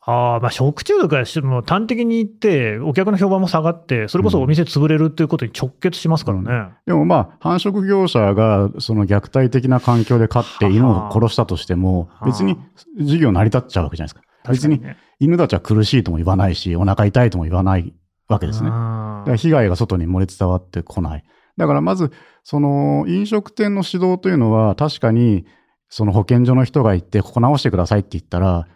[0.01, 6.71] ああ、まあ食中毒はしもう端的に言って、お客の評判も下がって、それこそお店潰れるっていうことに直結しますからね。
[6.87, 12.57] でもまあ、繁殖業者がその虐待的な環境で飼って犬を殺したとしてもは、あ別に
[12.99, 14.29] 事業成り立っちゃうわけじゃないですか。
[14.49, 17.93] 別にね、犬たちは苦しいとも言わないし、お腹痛いとも言わない
[18.29, 18.69] わけですね。
[18.69, 21.25] だあから被害が外に漏れ伝わってこない。
[21.57, 22.11] だからまず、
[22.43, 25.45] その飲食店の指導というのは確かに、
[25.89, 28.67] その保健所の人が行って、ここ直してくださいって言ったら、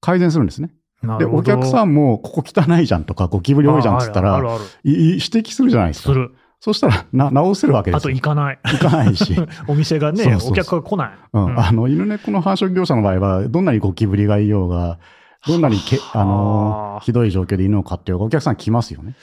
[0.00, 0.70] 改善するんですね。
[1.18, 4.40] で、お客さんんも、ここ汚いじゃんとか、ゴキブリ多いじゃんっつったら、
[4.82, 6.08] 指摘するじゃないですか。
[6.08, 6.34] する。
[6.60, 8.08] そしたらな直せるわけであと。
[8.08, 8.58] 行かない。
[8.64, 9.36] 行かないし。
[9.68, 11.10] お店がね、そうそうそうお客が来ない。
[11.34, 14.98] うんうんあの犬猫の繁殖業者の場合は、どんなにゴキブリがいようが、
[15.46, 19.14] どんなにけあはのあひどい状況で犬を飼ってようが、お客さん来ますよね。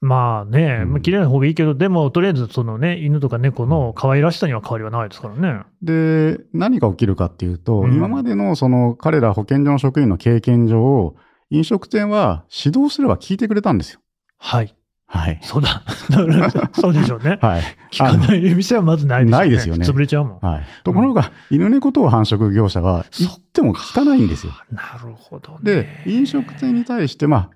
[0.00, 5.64] まあね、うんまあ綺麗な方がいいけど、でもとりあえずそのね、犬とか猫の可愛らしさには変わりはないですからね。
[5.82, 11.16] で、何が起きるかっていうと、うん今までのその彼ら保健所の職員の経験上、
[11.50, 14.00] 飲食店は指導すれば聞いてくれたんですよ。
[14.38, 14.77] はい。
[15.10, 15.40] はい。
[15.42, 15.82] そうだ。
[16.78, 17.38] そうでしょうね。
[17.40, 17.62] はい。
[17.90, 19.38] 聞かない店はまずないですよね。
[19.38, 20.38] ないですよね潰れちゃうもん。
[20.40, 20.62] はい。
[20.84, 24.52] ところが、犬猫等繁殖業者は言っても聞かないんですよ。
[24.70, 26.02] なるほどね。
[26.04, 27.50] で、飲食店に対して、まあ、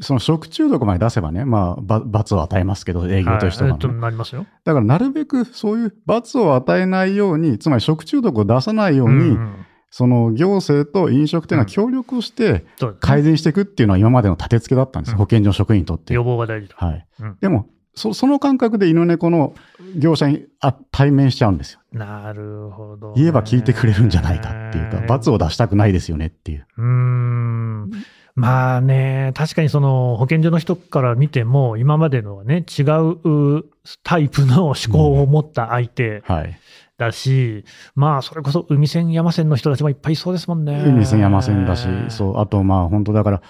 [0.00, 4.46] その食中毒まで出せばね、まあ、ば罰を与えますけど、営業としては、はいえっと、なりますよ。
[4.64, 9.54] だから、なるべくそういう罰を与えないように、つまり食中毒を出さないように、うんうん
[9.90, 12.66] その行政と飲食店が協力をして
[13.00, 16.14] 改善していくっていうのは今までの立て付けだったんです、うん保健所の職員にとって。
[16.14, 16.76] 予防が大事だ。
[16.76, 17.06] はい。
[17.20, 17.66] うんでも
[17.98, 19.54] そ、その感覚で犬猫の
[19.96, 21.80] 業者にあ対面しちゃうんですよ。
[21.92, 26.66] なるほどね、言えば聞いてくれるんじゃないかっていうか、罰を出したくないですよねっていう。
[26.76, 27.90] うーん。
[28.34, 33.64] まあね、確かにその保健所の人から見ても、今までのはね、違うう
[34.04, 36.58] タイプの思考を持った相手はい。
[36.98, 40.82] だし、まあ、それこそ海線、山線の人たちもいっぱいいそうですもんね。
[40.84, 43.42] 海線山線だし、そう、あとまあ本当だから、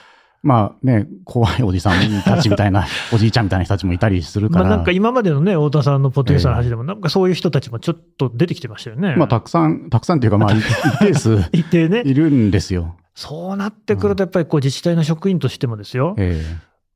[0.43, 9.17] まあね、怖いおじさんたちみたいな、 おじいちゃんみたいな人たちもいたりするから、まあなんか今までのね、太田さんのポッドキャストの話でも、なんかそういう人たちもちょっと出てきてましたよね。
[9.17, 12.03] まあたくさん、たくさんっていうか、まあ一一定数 一定ね。
[12.05, 12.97] いるんですよ。
[13.15, 16.41] そうなってくると、やっぱりこう自治体の職員としてもですよ、え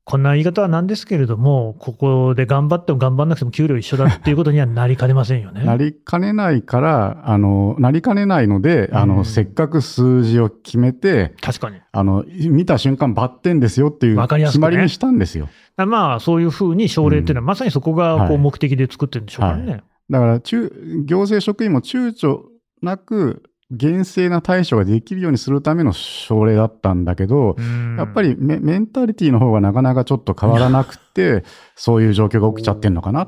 [0.05, 5.61] こんな言い方はなんですけれども、ここで頑張っても頑張んなくても給料一緒だっていうことにはなりかねませんよね。
[5.63, 11.79] えなりかねないから、あの、なりかねないので、あの、うんせっかく数字を決めて、確かに。
[11.93, 15.47] あの、見た瞬間バッテンですよっていう決まりにしたんですよ。
[15.77, 19.83] まあ、そういうふうに奨励っていうのは、まさにそこがこはいう目的で作ってるんでしょうからね。
[20.09, 20.69] だから、中、
[21.05, 22.41] 行政職員も躊躇
[22.81, 23.43] なく、
[23.75, 31.43] 厳正な対処ができるようにするための奨励だったんだけど、うんやっぱりメメンタリティの方がなかなかちょっと変わらなくて、
[31.75, 33.27] そういう状況が起きちゃってんのかな。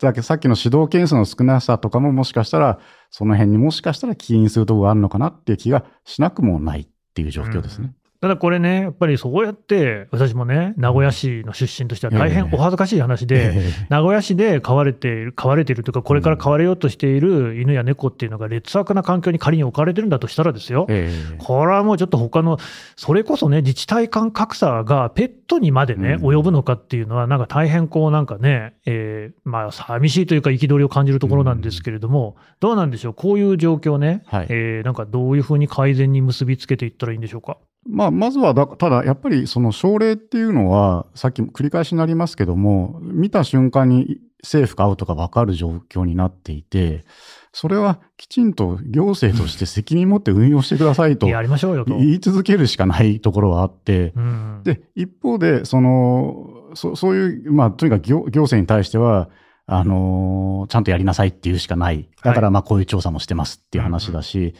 [0.00, 2.78] だけどさっきの指導件数の少なさとかももしかしたら、
[3.10, 7.92] その辺にもしかしたら起因するところがあるのかなっていう気がしなくもないっていう状況ですね。
[8.20, 21.36] ただこれね、やっぱりそうやって、私もね、名古屋市の出身としては大変お恥ずかしい話で、え名古屋市で飼われている、飼われているというか、これから飼われようとしている犬や猫っていうのが劣悪な環境に仮に置かれてるんだとしたらですよ、ええ。
[21.38, 22.58] これはもうちょっと他の、
[22.96, 26.24] それこそね、自治体間格差がペットにまでね、うん。
[26.38, 34.46] 及ぶのかっていうのは、なんか大変こう、なんかね、えーまあ、寂しいというか、憤りを感じるところなんですけれども、どうなんでしょう、こういう状況ね、はい。
[34.48, 37.58] えーなんかどういうふうに改善に結びつけていったらいいんでしょうか？
[37.88, 47.04] まあ、まずはだ、ただやっぱりその奨励っていうのは、さっきも繰り返しになりますけども、見た瞬間に政府かアウトか分かる状況になっていて、
[47.52, 51.96] それはきちんと行政として責任持って運用してくださいとやりましょうよと。
[51.96, 59.30] 言い続けるしかないところはあって、うん、で、一方で、その、そそういう、まあ、とにかく行行政に対しては、
[59.66, 62.08] あのーちゃんとやりなさいっていうしかない。
[62.22, 64.54] だから、まあ、こういう調査もしてますっていう話だし、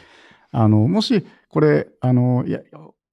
[0.52, 2.60] あの、もし、これ、あの、いや、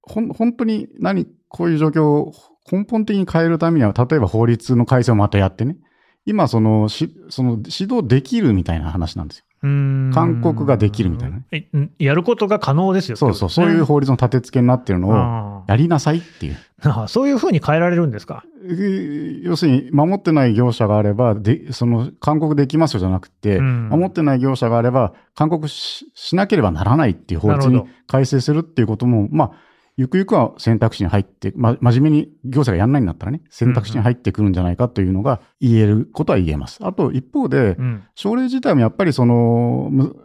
[0.04, 2.34] ほん、本当に何、こういう状況を
[2.72, 5.78] 根本的に変えるためには、例えば法律の改正をまたやってね、
[6.26, 9.46] 今、その、し、その、指導できるみたいな話なんですよ。
[9.64, 10.12] うん。
[10.14, 11.70] 勧告ができるみたいなね。
[12.00, 13.18] やることが可能ですよ。
[13.18, 16.58] そうそう、そういう法律の立て付けになってるのを、あやりなさいっていう。
[16.86, 18.44] あそういうふうに変えられるんですか？
[18.66, 23.90] えー要するに、守ってない業者があれば、で、その、勧告できますよじゃなくて、うん。
[23.90, 29.52] 守ってない業者があれば、勧告ししなければならないっていう法律に改正するっていうことも、まあ、
[29.96, 36.80] ゆくゆくは選択肢に入って、ま、真面目に業者がやんないんだったらね、選択肢に入ってくるんじゃないかというのが言えることは言えます。
[36.86, 40.16] あと、一方で、うん症例自体もやっぱりその、む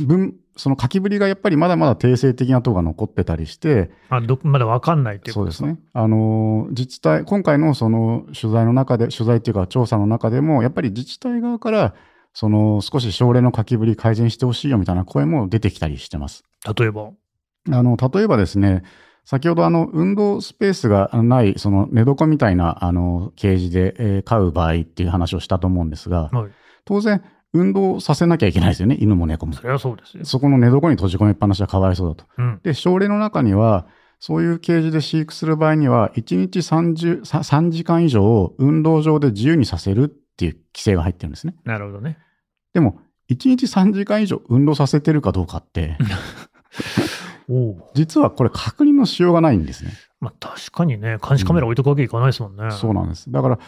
[0.00, 5.80] 文、その書きぶりがやっぱりまだまだ定性的なところが残ってたりして、あどまだ分かんないっていうことそうですね。
[5.92, 11.94] あの、自治体、今回のその取材の中で、取材っていうか調査の中でも、やっぱり自治体側から、
[12.34, 16.44] その少し症例の書きぶり改善してほしいよみたいな声も出てきたりしてます。
[16.76, 17.10] 例えば？
[17.72, 18.82] あの、例えばですね、
[19.24, 26.50] 先ほどあの、運動スペースがない、その寝床みたいな、あの、ケージで、えー飼う場合っていう話をしたと思うんですが、はい、
[26.84, 29.62] 当然、運動させなきゃいけないですよね、犬も猫もそ。
[29.62, 30.24] れはそうですよ。
[30.24, 32.24] そこの寝床に閉じ込めっぱなしはかわいそうだと。
[32.38, 33.86] うん、で、症例の中には、
[34.20, 41.54] そういうケージで飼育する場合には、1日 30, さ3時間以上運動場で自由にさせるっていう規制が入ってるんですね。
[41.64, 42.18] なるほどね。
[42.74, 43.00] でも、
[43.30, 45.96] 1日3時間以上運動させてるかどうかって。
[47.94, 49.92] 実はこれ確認のしようがないんですね。
[50.20, 52.70] まあ確かにね、監視カメラ置いとくわけいかないですもんね。
[52.70, 53.30] そうなんです。
[53.30, 53.58] だから、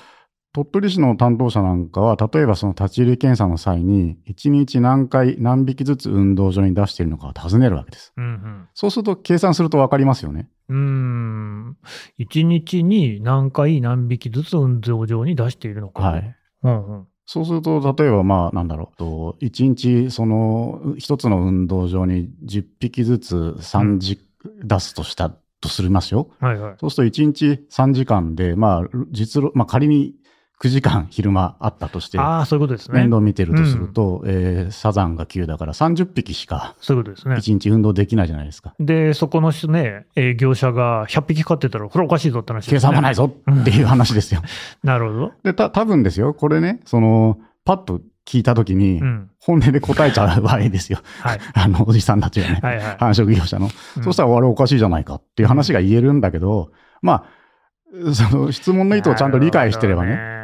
[0.53, 8.13] 鳥取市の担当者なんかは、例えばその立ち入り検査の際に、1日何回、何匹ずつ運動場に出しているのかを尋ねるわけです。
[8.17, 8.69] うんうん。
[8.75, 10.49] そうすると、計算すると分かりますよね。
[10.69, 11.77] うーん。
[12.19, 16.03] 一日に何回何匹ずつ運動場に出しているのか。
[16.03, 16.37] はい。
[16.65, 17.07] うんうん。
[17.33, 24.19] そうすると、例えば、まあ、なんだろう、と1日、その、一つの運動場に10匹ずつ3時、
[24.65, 26.29] 出すとした、とすりますよ。
[26.41, 26.75] はいはい。
[26.81, 30.15] そうすると、1日3時間で、まあ、実労、まあ、仮に
[30.61, 33.01] 9時間昼間あったとして、ああ、そういうことですね。
[33.01, 37.37] 面倒見てるとすると、えーサザンが9だから30匹しかそういうことですね。
[37.37, 38.75] 1日運動できないじゃないですか。
[38.79, 42.77] で、そこの人ね、えー業者が100匹飼ってたら、これおかしいぞって話です、ね。
[42.77, 44.43] 計算もないぞっていう話ですよ。
[44.85, 45.33] なるほど。
[45.43, 49.31] で、た、多分ですよ、これね、その、パッと聞いたときにう、ん。
[49.41, 50.99] 本音で答えちゃう場合ですよ。
[51.23, 51.39] はい。
[51.55, 52.97] あの、おじさんたちがね、はいはい。
[52.99, 53.71] 繁殖業者の。
[53.97, 56.71] うんそしたら、あれおかしいじゃないかっていう話が言えるんだけど、
[57.01, 60.40] まあ、その質問の意図をちゃんと理解してればね、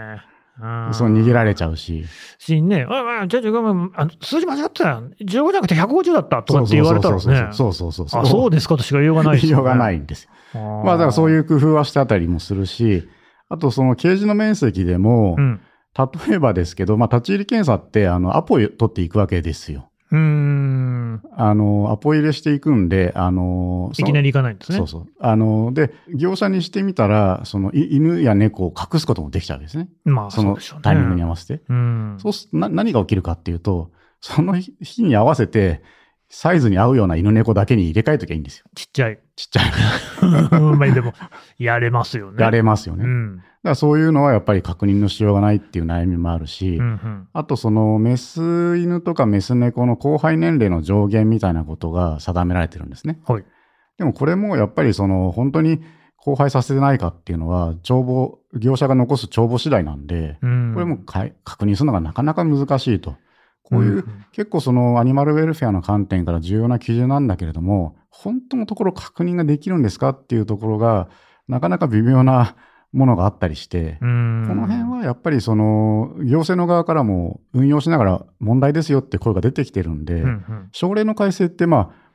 [0.59, 2.05] そう逃げられちゃうし。
[2.39, 5.03] しね、ああ、ちょちょ、ごめん、あの数字間違ってたよ。
[5.21, 7.21] 15じゃなくて150だったとかって言われたらね。
[7.53, 8.23] そうそうそうそう。
[8.23, 9.65] あ、そうですかとしか言いようがないですよ、ね。。
[9.65, 10.31] 言いようがないいんですよ。
[10.85, 13.09] まあ、だからそういうう工夫はしてあったりもするし、
[13.49, 15.61] あとそのケージの面積でもう、ん。
[16.29, 19.91] 例えばですけど、まあ、立ち入り検査って、あの、アポを取っていくわけですよ。
[20.13, 20.86] うーん。
[21.33, 24.79] あの、アポ入れしていくんで、あの、いきなり行かないんですね。
[24.79, 25.07] そうそう。
[25.19, 29.89] あの、で、業者にしてみたら、その、い犬や猫を隠すこともできちゃうわけですね。
[30.05, 30.59] まあ、その。
[30.83, 31.63] タイミングに合わせて。
[31.69, 32.17] うん。
[32.19, 35.83] そうすな、何が起きるかっていうと、その日日に合わせて、
[36.29, 38.67] サイズに合うような犬猫だけに入れ替えときゃいいんですよ。
[38.75, 39.19] ちっちゃい。
[39.37, 39.65] ちっちゃい。
[40.77, 41.13] まあでも、
[41.59, 42.43] やれますよね。
[42.43, 43.05] やれますよね。
[43.05, 43.43] だかうん。
[43.63, 47.29] らそういうのはやっぱり確認のしようがないっていう悩みもあるし、うんうん。
[47.33, 53.21] あとそのメス犬とかメス猫の交配年齢の上限みたいなことが定められてるんですね。
[53.27, 53.45] はい。
[53.99, 55.81] でもこれもやっぱりその本当に
[56.19, 60.73] 交配させてないかっていうのは帳簿、業者が残す帳簿次第なんで、うん。
[60.75, 63.15] これも確認するのがなかなか難しいと。
[63.69, 71.09] こういう、ん結構そのアニマルウェルフェアの観点から重要な基準なんだけれども、本当のところ確認ができるんですかっていうところが、
[71.49, 72.55] なかなか微妙な
[72.93, 74.45] ものがあったりして、うん。
[74.49, 80.69] この辺はやっぱりその行政の側からも運用しながら問題ですよって声が出てきてるんで、うんうん。
[80.73, 82.07] 省令の改正ってまあ、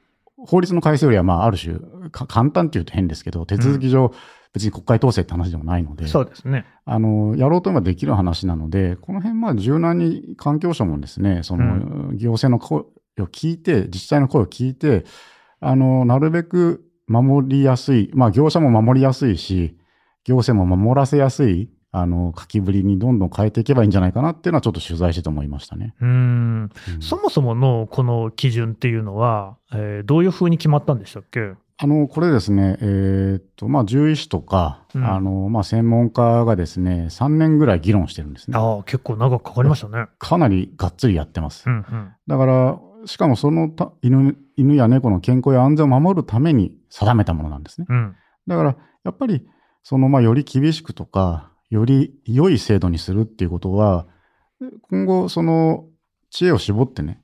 [0.45, 1.77] 法律の改正よりはまあある種
[2.09, 4.11] か簡単っていうと変ですけど、手続き上
[4.53, 6.65] 別に国会統制って話でもないので、そうですね。
[6.85, 12.79] あの、やろうと思えばできる話なので、この辺、まあ、柔軟に環境省もですね、その、行政の声
[13.23, 15.05] を聞いて、自治体の声を聞いて、
[15.61, 19.77] あの、なるべく守りやすい、まあ、業者も守りやすいし、
[20.25, 25.93] 行政も守らせやすい、あの、書きぶりにどんどん変えていけばいいんじゃないかなっていうのは、ちょっと取材してて思いましたね。
[26.01, 26.09] うん。
[26.09, 26.13] う
[26.63, 26.69] ん
[27.01, 31.53] そもそものこの基準っていうのは、えーどういうふうに決まったんでしたっけ？
[31.83, 38.57] あの、これですね、えーっと、まあ、獣医師とか、うんあの、まあ、専門家がですね、3年ぐらい議論してるんですね。
[38.57, 40.05] ああ、結構長くかかりましたね。
[40.19, 41.67] かなりがっつりやってます。
[41.67, 42.11] うんうん。
[42.27, 47.87] だから、しかもそのた犬犬や猫の健康や安全を守るために定めたものなんですね。
[47.89, 48.15] うん。
[48.45, 49.47] だから、やっぱり、
[49.81, 54.05] その、まあ、より厳しくとか、より良い制度にするっていうことは、
[54.83, 55.85] 今後、その、
[56.29, 57.23] 知恵を絞ってね、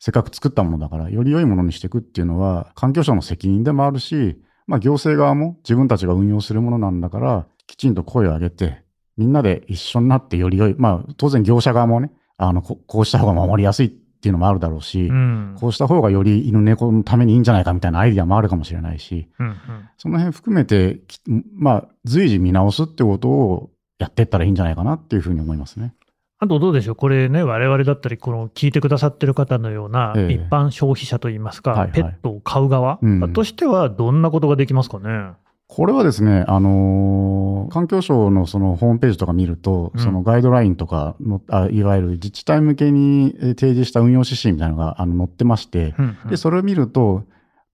[0.00, 8.82] せっかく作ったものだから、より良いものにしていくっていうのは、環境省の責任でもあるし、まあ、行政側も自分たちが運用するものなんだから、きちんと声を上げて、
[9.16, 15.56] みんなで一緒になってより良い、まあ、当然業者側もね、あの、ここうした方が守りやすいっていうのもあるだろうし、うん。
[15.60, 19.56] こうした方がより犬猫のためにいいんじゃないかみたいなアイディアもあるかもしれないし、うんうん。
[19.98, 21.20] その辺含めて、き
[21.54, 25.94] まあ、随時見直すってことをやっていったらいいんじゃないかなっていうふうに思いますね。
[26.42, 30.32] あとどうでしょう、これね、我々だったり、この聞いてくださってる方のようなええ。
[30.32, 31.90] 一般消費者といいますか、はいはい。
[31.92, 33.32] ペットを飼う側うん。
[33.34, 35.32] としては、どんなことができますかね？
[35.66, 40.00] これはですね、あのー環境省のそのホームページとか見ると、うん。
[40.00, 46.30] そのガイドラインとかのあ、いわゆる自治体向けにえー提示した運用指針みたいなのがあの載ってまして、うんうん。
[46.30, 47.24] で、それを見ると、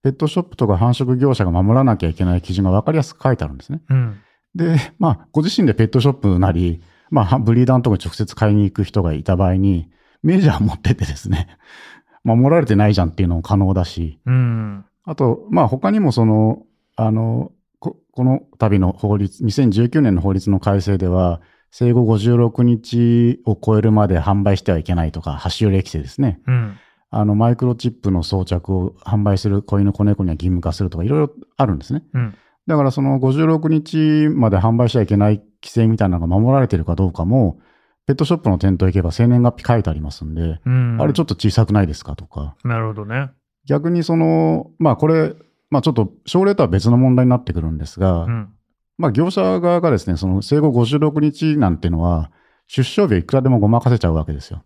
[0.03, 3.81] ペットショップとか繁殖業者が守らなきゃいけない基準が分かりやすく書いてあるんですね。
[3.89, 4.19] うん。
[4.53, 9.89] で、まあ、ご自身でペットショップなり、まあ、ブリーダーのところに直接買いに行く人がいた場合に、
[10.23, 11.47] メジャー持ってってですね、
[12.23, 14.85] 守られてないじゃんっていうのも可能だし、うん。
[15.03, 16.63] あと、まあ、他にもその、
[16.95, 21.41] あの、ここの度の法律、2019年の法律の改正では、
[21.71, 26.39] 生後56日を超えるまで販売してはいけないとか、箸寄り規制ですね。
[26.47, 26.73] うん。
[27.09, 32.03] あの、マイクロチップの装着を販売する子犬子猫には義務化するとか、いろいろあるんですね。
[32.13, 32.35] うん。
[32.67, 37.59] だからその56日まで販売しちゃいけない規制みたいなのが守られてるかどうかも、
[38.05, 43.31] ペットショップの店頭行けば生年月日書いてありますんで、うんあれちょっと小さくないですかとか、なるほどね。
[43.65, 45.33] 逆にその、まあこれ、
[45.69, 48.49] まあちょっと症例とは別の問題になってくるんですが、うん
[48.97, 52.31] まあ、業者側がですね、その生後56日なんてのは、
[52.67, 54.63] 出生日をいくらでもごまかせちゃうわけですよ。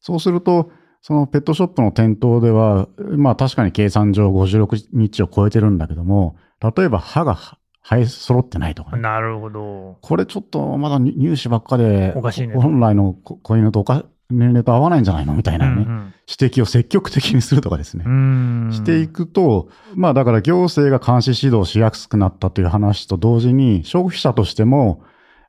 [0.00, 0.70] そうすると、
[1.02, 6.36] そのペットショップの店頭では、まあ確かに計算上56日を超えてるんだけども、
[6.76, 7.38] 例えば歯が
[7.82, 9.02] 生え揃ってないとかね。
[9.02, 9.98] なるほど。
[10.00, 18.08] これちょっとまだ乳歯ばっかで、おかしいねと本来の子子犬とおか年齢と合わないんじゃないのみたいなね、うん指摘を積極的にするとかですねう。
[18.08, 25.02] んうんしていくと、まあだから行政が監視指導しやすくなったという話と同時に、消費者としても、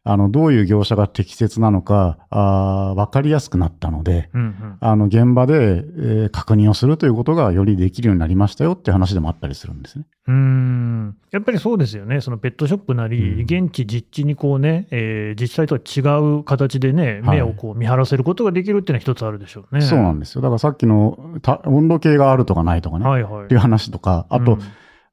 [0.04, 10.06] あの、どういう業者が適切なのか、あーわかりやすくなったので、うんうんあの、現場で、えー確認をするということがよりできるようになりましたよっていう話でもあったりするんですね。
[10.28, 16.02] うーんやっぱりそうですよね、そのペットショップなり、うん現地実地にこうね、えー実際とは違
[16.40, 19.82] う形でね、はい目をこう見張らせることができるっていうのは一つあるでしょうね。
[19.82, 20.42] そうなんですよ。
[20.42, 23.44] だからさっきのた温度計があるとかないとかね、はいはい。
[23.46, 24.62] っていう話とか、あと、うん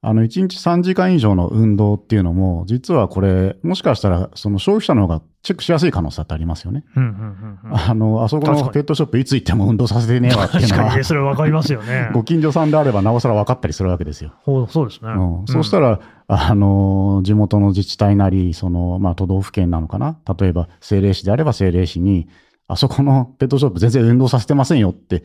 [0.00, 6.84] あの、1日3時間以上の運動っていうのも、実はこれ、もしかしたら、その消費者の方がチェックしやすい可能性ってありますよね。
[6.94, 12.10] うんうんうんうんあの、あそこのペットショップいつ行っても運動させてねえわっていうのは確かにね、、それ分かりますよね。
[12.14, 14.34] ご近所さんであればなおさら分かったりするわけですよ。
[14.44, 15.10] ほうそうですね。
[15.10, 20.16] うん、そうしたら、あの、地元の自治体なり、その、まあ、都道府県なのかな。
[20.38, 22.28] 例えば、政令市であれば政令市に、
[22.68, 25.24] あそこのペットショップ全然運動させてませんよって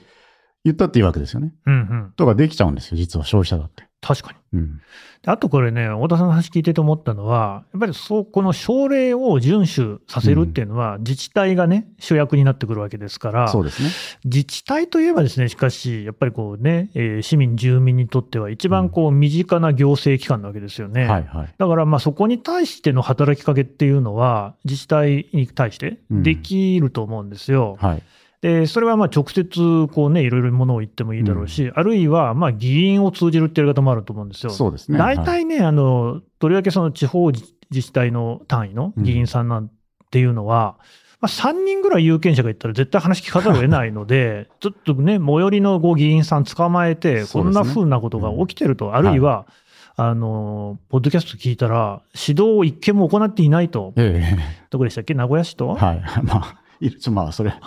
[0.63, 1.53] 言ったっていいわけですよね。
[1.67, 3.92] うんうん、とかできちゃうんですよ、実は消費者だって。
[4.03, 4.59] 確かに。
[4.59, 4.81] うん。
[5.23, 13.89] であとこれね、太田さんの話聞いてて思ったのは、やっぱりそうこの省令を遵守させるっていうのは、自治体がね、主役になってくるわけですから、そうですね。
[14.25, 21.05] 自治体といえばですね、しかし、やっぱりこうね、えー市民、住民にとっては一番こう身近な行政機関なわけですよね。
[21.05, 21.53] はいはい。
[21.57, 27.77] だからまあそこに対しての働きかけっていうのは、自治体に対してできると思うんですよ。
[27.79, 28.03] はい。
[28.43, 34.51] で、それはまあ直接こうね、いろいろものを言ってもいいだろうし、あるいはまあ議員を通じるってやり方もあると思うんですよ。
[34.51, 34.97] そうですね。
[34.97, 39.71] 大体ね、あの、とりわけその地方自自治体の単位の議員さんなん
[40.11, 40.77] ていうのは、
[41.19, 49.47] まあ、3人ぐらい有権者がいったら絶対話聞かざるを得ないので、 ちょっとね、最寄りのご議員さん捕まえて、こんな風なことが起きてると、あるいは、
[49.95, 54.37] あの、ポッドキャスト聞いたら、指導を一件も行っていないと、ええ。
[54.69, 56.01] どこでしたっけ、名古屋市と、はい。
[56.23, 57.53] まあ、いるちょまあ、それ、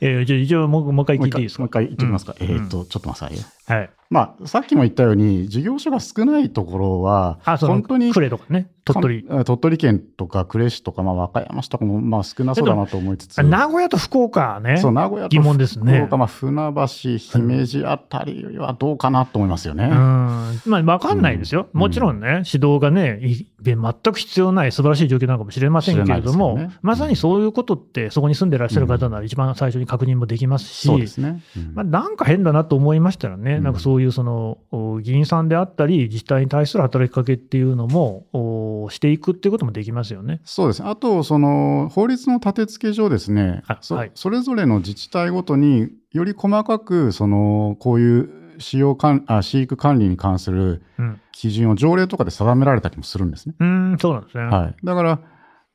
[0.00, 1.62] えーじゃあ一応もうもう一回聞いていいですか？
[1.62, 1.70] もう一。
[1.70, 2.34] 回言ってみますか？
[2.40, 3.78] うんえーっと、ちょっと待ってくださいよ。
[3.80, 3.90] はい。
[4.10, 9.26] まあ、さっきも言ったように、事業所が少ないところは、あ、本当に呉とかね、鳥取。
[9.44, 13.42] 鳥取県とか呉市とか、まあ、和歌山市とかも、まあ、少なそうだなと思いつつ。
[13.42, 14.78] 名古屋と福岡ね。
[14.78, 16.86] そう、名古屋と疑問ですね福岡まあ、船橋、
[17.18, 19.84] 姫路あたりはどうかなと思いますよね。
[19.84, 23.20] うんまあ、わかんないですよ、うんもちろんね、指導がね、
[23.70, 31.42] い全く必要ない素晴らしい状況なのかもしれませんけれども、ねまさにそういうことって、そこに住んでらっしゃる方なら、一番最初に確認もできますし、そうですね。
[31.56, 40.40] うんまあ、なんか変だなと思いましたらね、うんなんかそういうそのお議員さんであったり、自治体に対する働きかけっていうのもおしていくっていうこともできますよね。
[40.44, 40.88] そうですね。
[40.88, 53.54] あと、その、法律の立て付け上ですねはいそれぞれの自治体ごとにより細かく、その、こういう使用管あ飼育管理に関するうん、基準を条例とかで定められたりもするんですね。
[53.58, 54.44] うーんそうなんですね。
[54.44, 54.74] はい。
[54.82, 55.20] だから、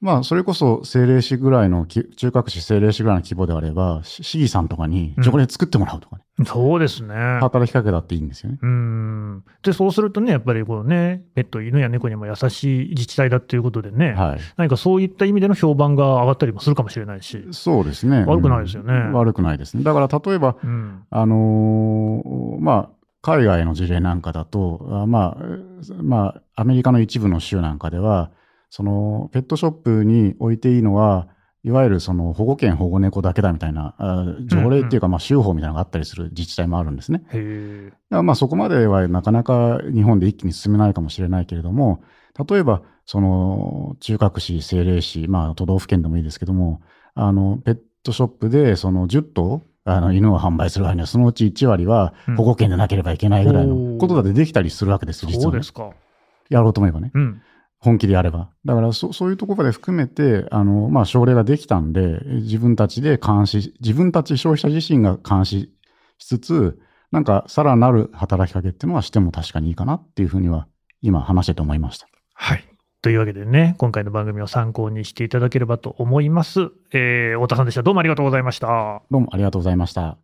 [0.04, 7.16] まあ、それこそ政令市ぐらいのき、中核市政令市ぐらいの規模であれば、し市議さんとかに条例作ってもらうとかね、そうですね。
[7.40, 8.60] 働きかけたっていいんですよね。
[8.62, 14.40] うーんでそうするとね、やっぱりこうね、ペット、犬や猫にも優しい自治体だっていうことでね、はい。
[14.58, 18.26] 何かそういった意味での評判が上がったりもするかもしれないし、そうですね。
[18.26, 19.84] 悪くないですよねうん悪くないですね。
[19.86, 22.90] だから、例えば、うん、あのーまあ、
[23.22, 28.32] 海外の事例なんかだと、あまあ、まあ、アメリカの一部の州なんかでは、
[28.74, 31.28] その、ペットショップに置いていいのは、
[31.64, 37.24] いわゆるその保護犬保護猫だけだみたいな、あ条例っていうか、まあ、州法みたいなのがあったりする自治体もあるんですね。
[37.28, 42.02] へえ、だからまあそこまではなかなか日本で一気に進めないかもしれないけれども、
[42.50, 46.82] 例えば、その中核市、政令市、まあ都道府県でもいいですけども、
[47.14, 52.36] あの、ペットショップでその10頭、あの犬を販売する場合には、そのうち1割はうん。
[52.38, 55.92] 保護犬でなければいけないぐらいのことだってできたりするわけですよ、実はね、そうですか。
[56.50, 57.12] やろうと思えばね。
[57.14, 57.42] うん、
[57.84, 58.50] 本気でやれば。
[58.64, 65.74] だからそ、そういうところまで含めて、あの、まあ、省令ができたんで、自分たちで監視、自分たち消費者自身が監視
[66.18, 66.80] しつつ、
[67.12, 70.68] なんか、さらなる働きかけっていうのはしても確かにいいかなっていうふうには、
[71.02, 72.08] 今話してて思いました。
[72.34, 72.64] はい。
[73.02, 76.72] というわけでね、今回の番組を参考にしていただければと思います。
[76.94, 77.84] えー、太田さんでした。
[77.84, 79.02] どうもありがとうございました。
[79.12, 80.18] どうもありがとうございました。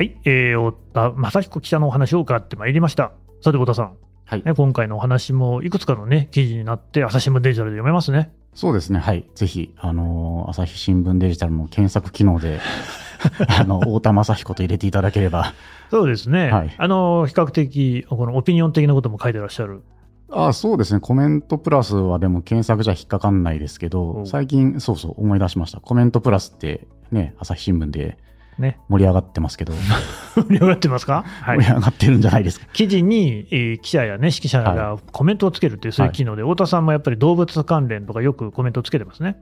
[0.00, 3.12] はい、えー、太田正彦記者のお話を伺ってまいりました。
[3.42, 4.42] さて、太田さん、はい。
[4.42, 8.32] ね、今回のお話もいくつかのね、記事になって、朝日新聞デジタルで読めますね。
[8.54, 9.28] そうですね、はい。
[9.34, 12.60] ぜひ、あのー朝日新聞デジタルの検索機能で、
[13.60, 15.52] あの、太田正彦と入れていただければ。
[15.90, 19.82] そうですね、はいあの比較的、このオピニオン的なことも書いてらっしゃる。
[20.30, 25.80] あそうですね、コメントプラスはでも検索じゃ引っかかんないですけおど、最近、そうそう、思い出しました。
[25.80, 28.16] コメントプラスって、ね、朝日新聞で
[28.60, 29.72] ね、盛り上がってますけど、
[30.36, 31.58] 盛り上がってますか、はい。
[31.58, 32.66] 盛り、上がってるんじゃないですか。
[32.72, 39.36] 記事に、えー記者や、ね、指揮者がコメントをつけるっていう、そういう機能で、太田さんもやっぱり動物関連とか、よくコメントをつけてますね。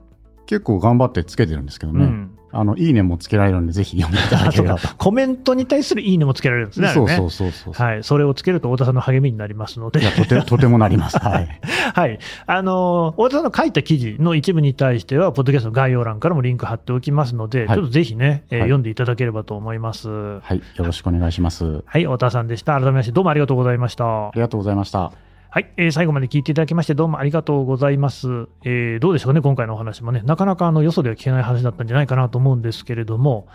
[0.45, 4.77] 結構頑張ってつけてるんですけどね、うんあの、いいねもつけられるんで、ぜひ読んでいただあければ。
[4.97, 7.73] コメントに対するいいねもつけられるんですね、そうそうそうそう。
[7.73, 11.19] はい、それをつけると太田さんの励みになりますのでいや、とて、 とてもなります。
[11.19, 11.59] はい。
[11.93, 12.19] はい。
[12.45, 20.09] あのー、太田さんの書いた記事の一部に対しては、ポッドキャストの概要欄からもリンク貼っておきますので、はいちょっとぜひね、えーはい読んでいただければと思います。
[20.09, 20.61] ははい。
[20.75, 21.83] よろしくお願いします。
[21.99, 22.73] い、太田さんでした。
[22.73, 24.27] 改めましてどうもありがとうございました。
[24.27, 25.28] ありがとうございました。
[25.51, 28.27] はい、えー最後まで聞いていただきまして、どうもありがとうございます。
[28.63, 33.47] えーどうでしょうね、今回のお話もね、なかなかあのよそでは聞けない話だったんじゃないかなと思うんですけれども、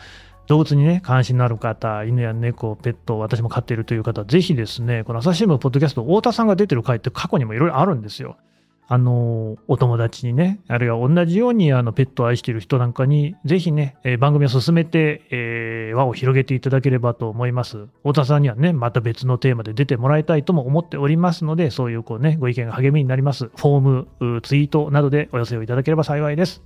[0.49, 8.39] 動物にね、関心のある方、犬や猫、ペット、私も飼っているという方、ぜひですね、この朝日新聞ポッドキャスト、太田さんが出てる回って過去にもいろいろあるんですよ。
[8.87, 17.87] あのお友達にね、あるいは同じようにあのペットを愛している人なんかに、ぜひね、えー番組を進めて、えー輪を広げていただければと思います。
[17.99, 23.47] 太田さんにはね、また別のテーマで出てもらいたいとも思っておりますので、そういうこうね、ご意見が励みになります。
[23.47, 26.63] フォーム、ツイートなどでお寄せをいただければ幸いです。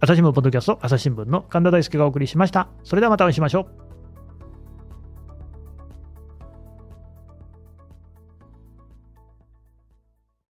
[0.00, 2.68] 朝日新聞ポッドキャスト、朝日新聞の神田大輔がお送りしました。
[2.84, 3.87] それではまたお会いしましょう。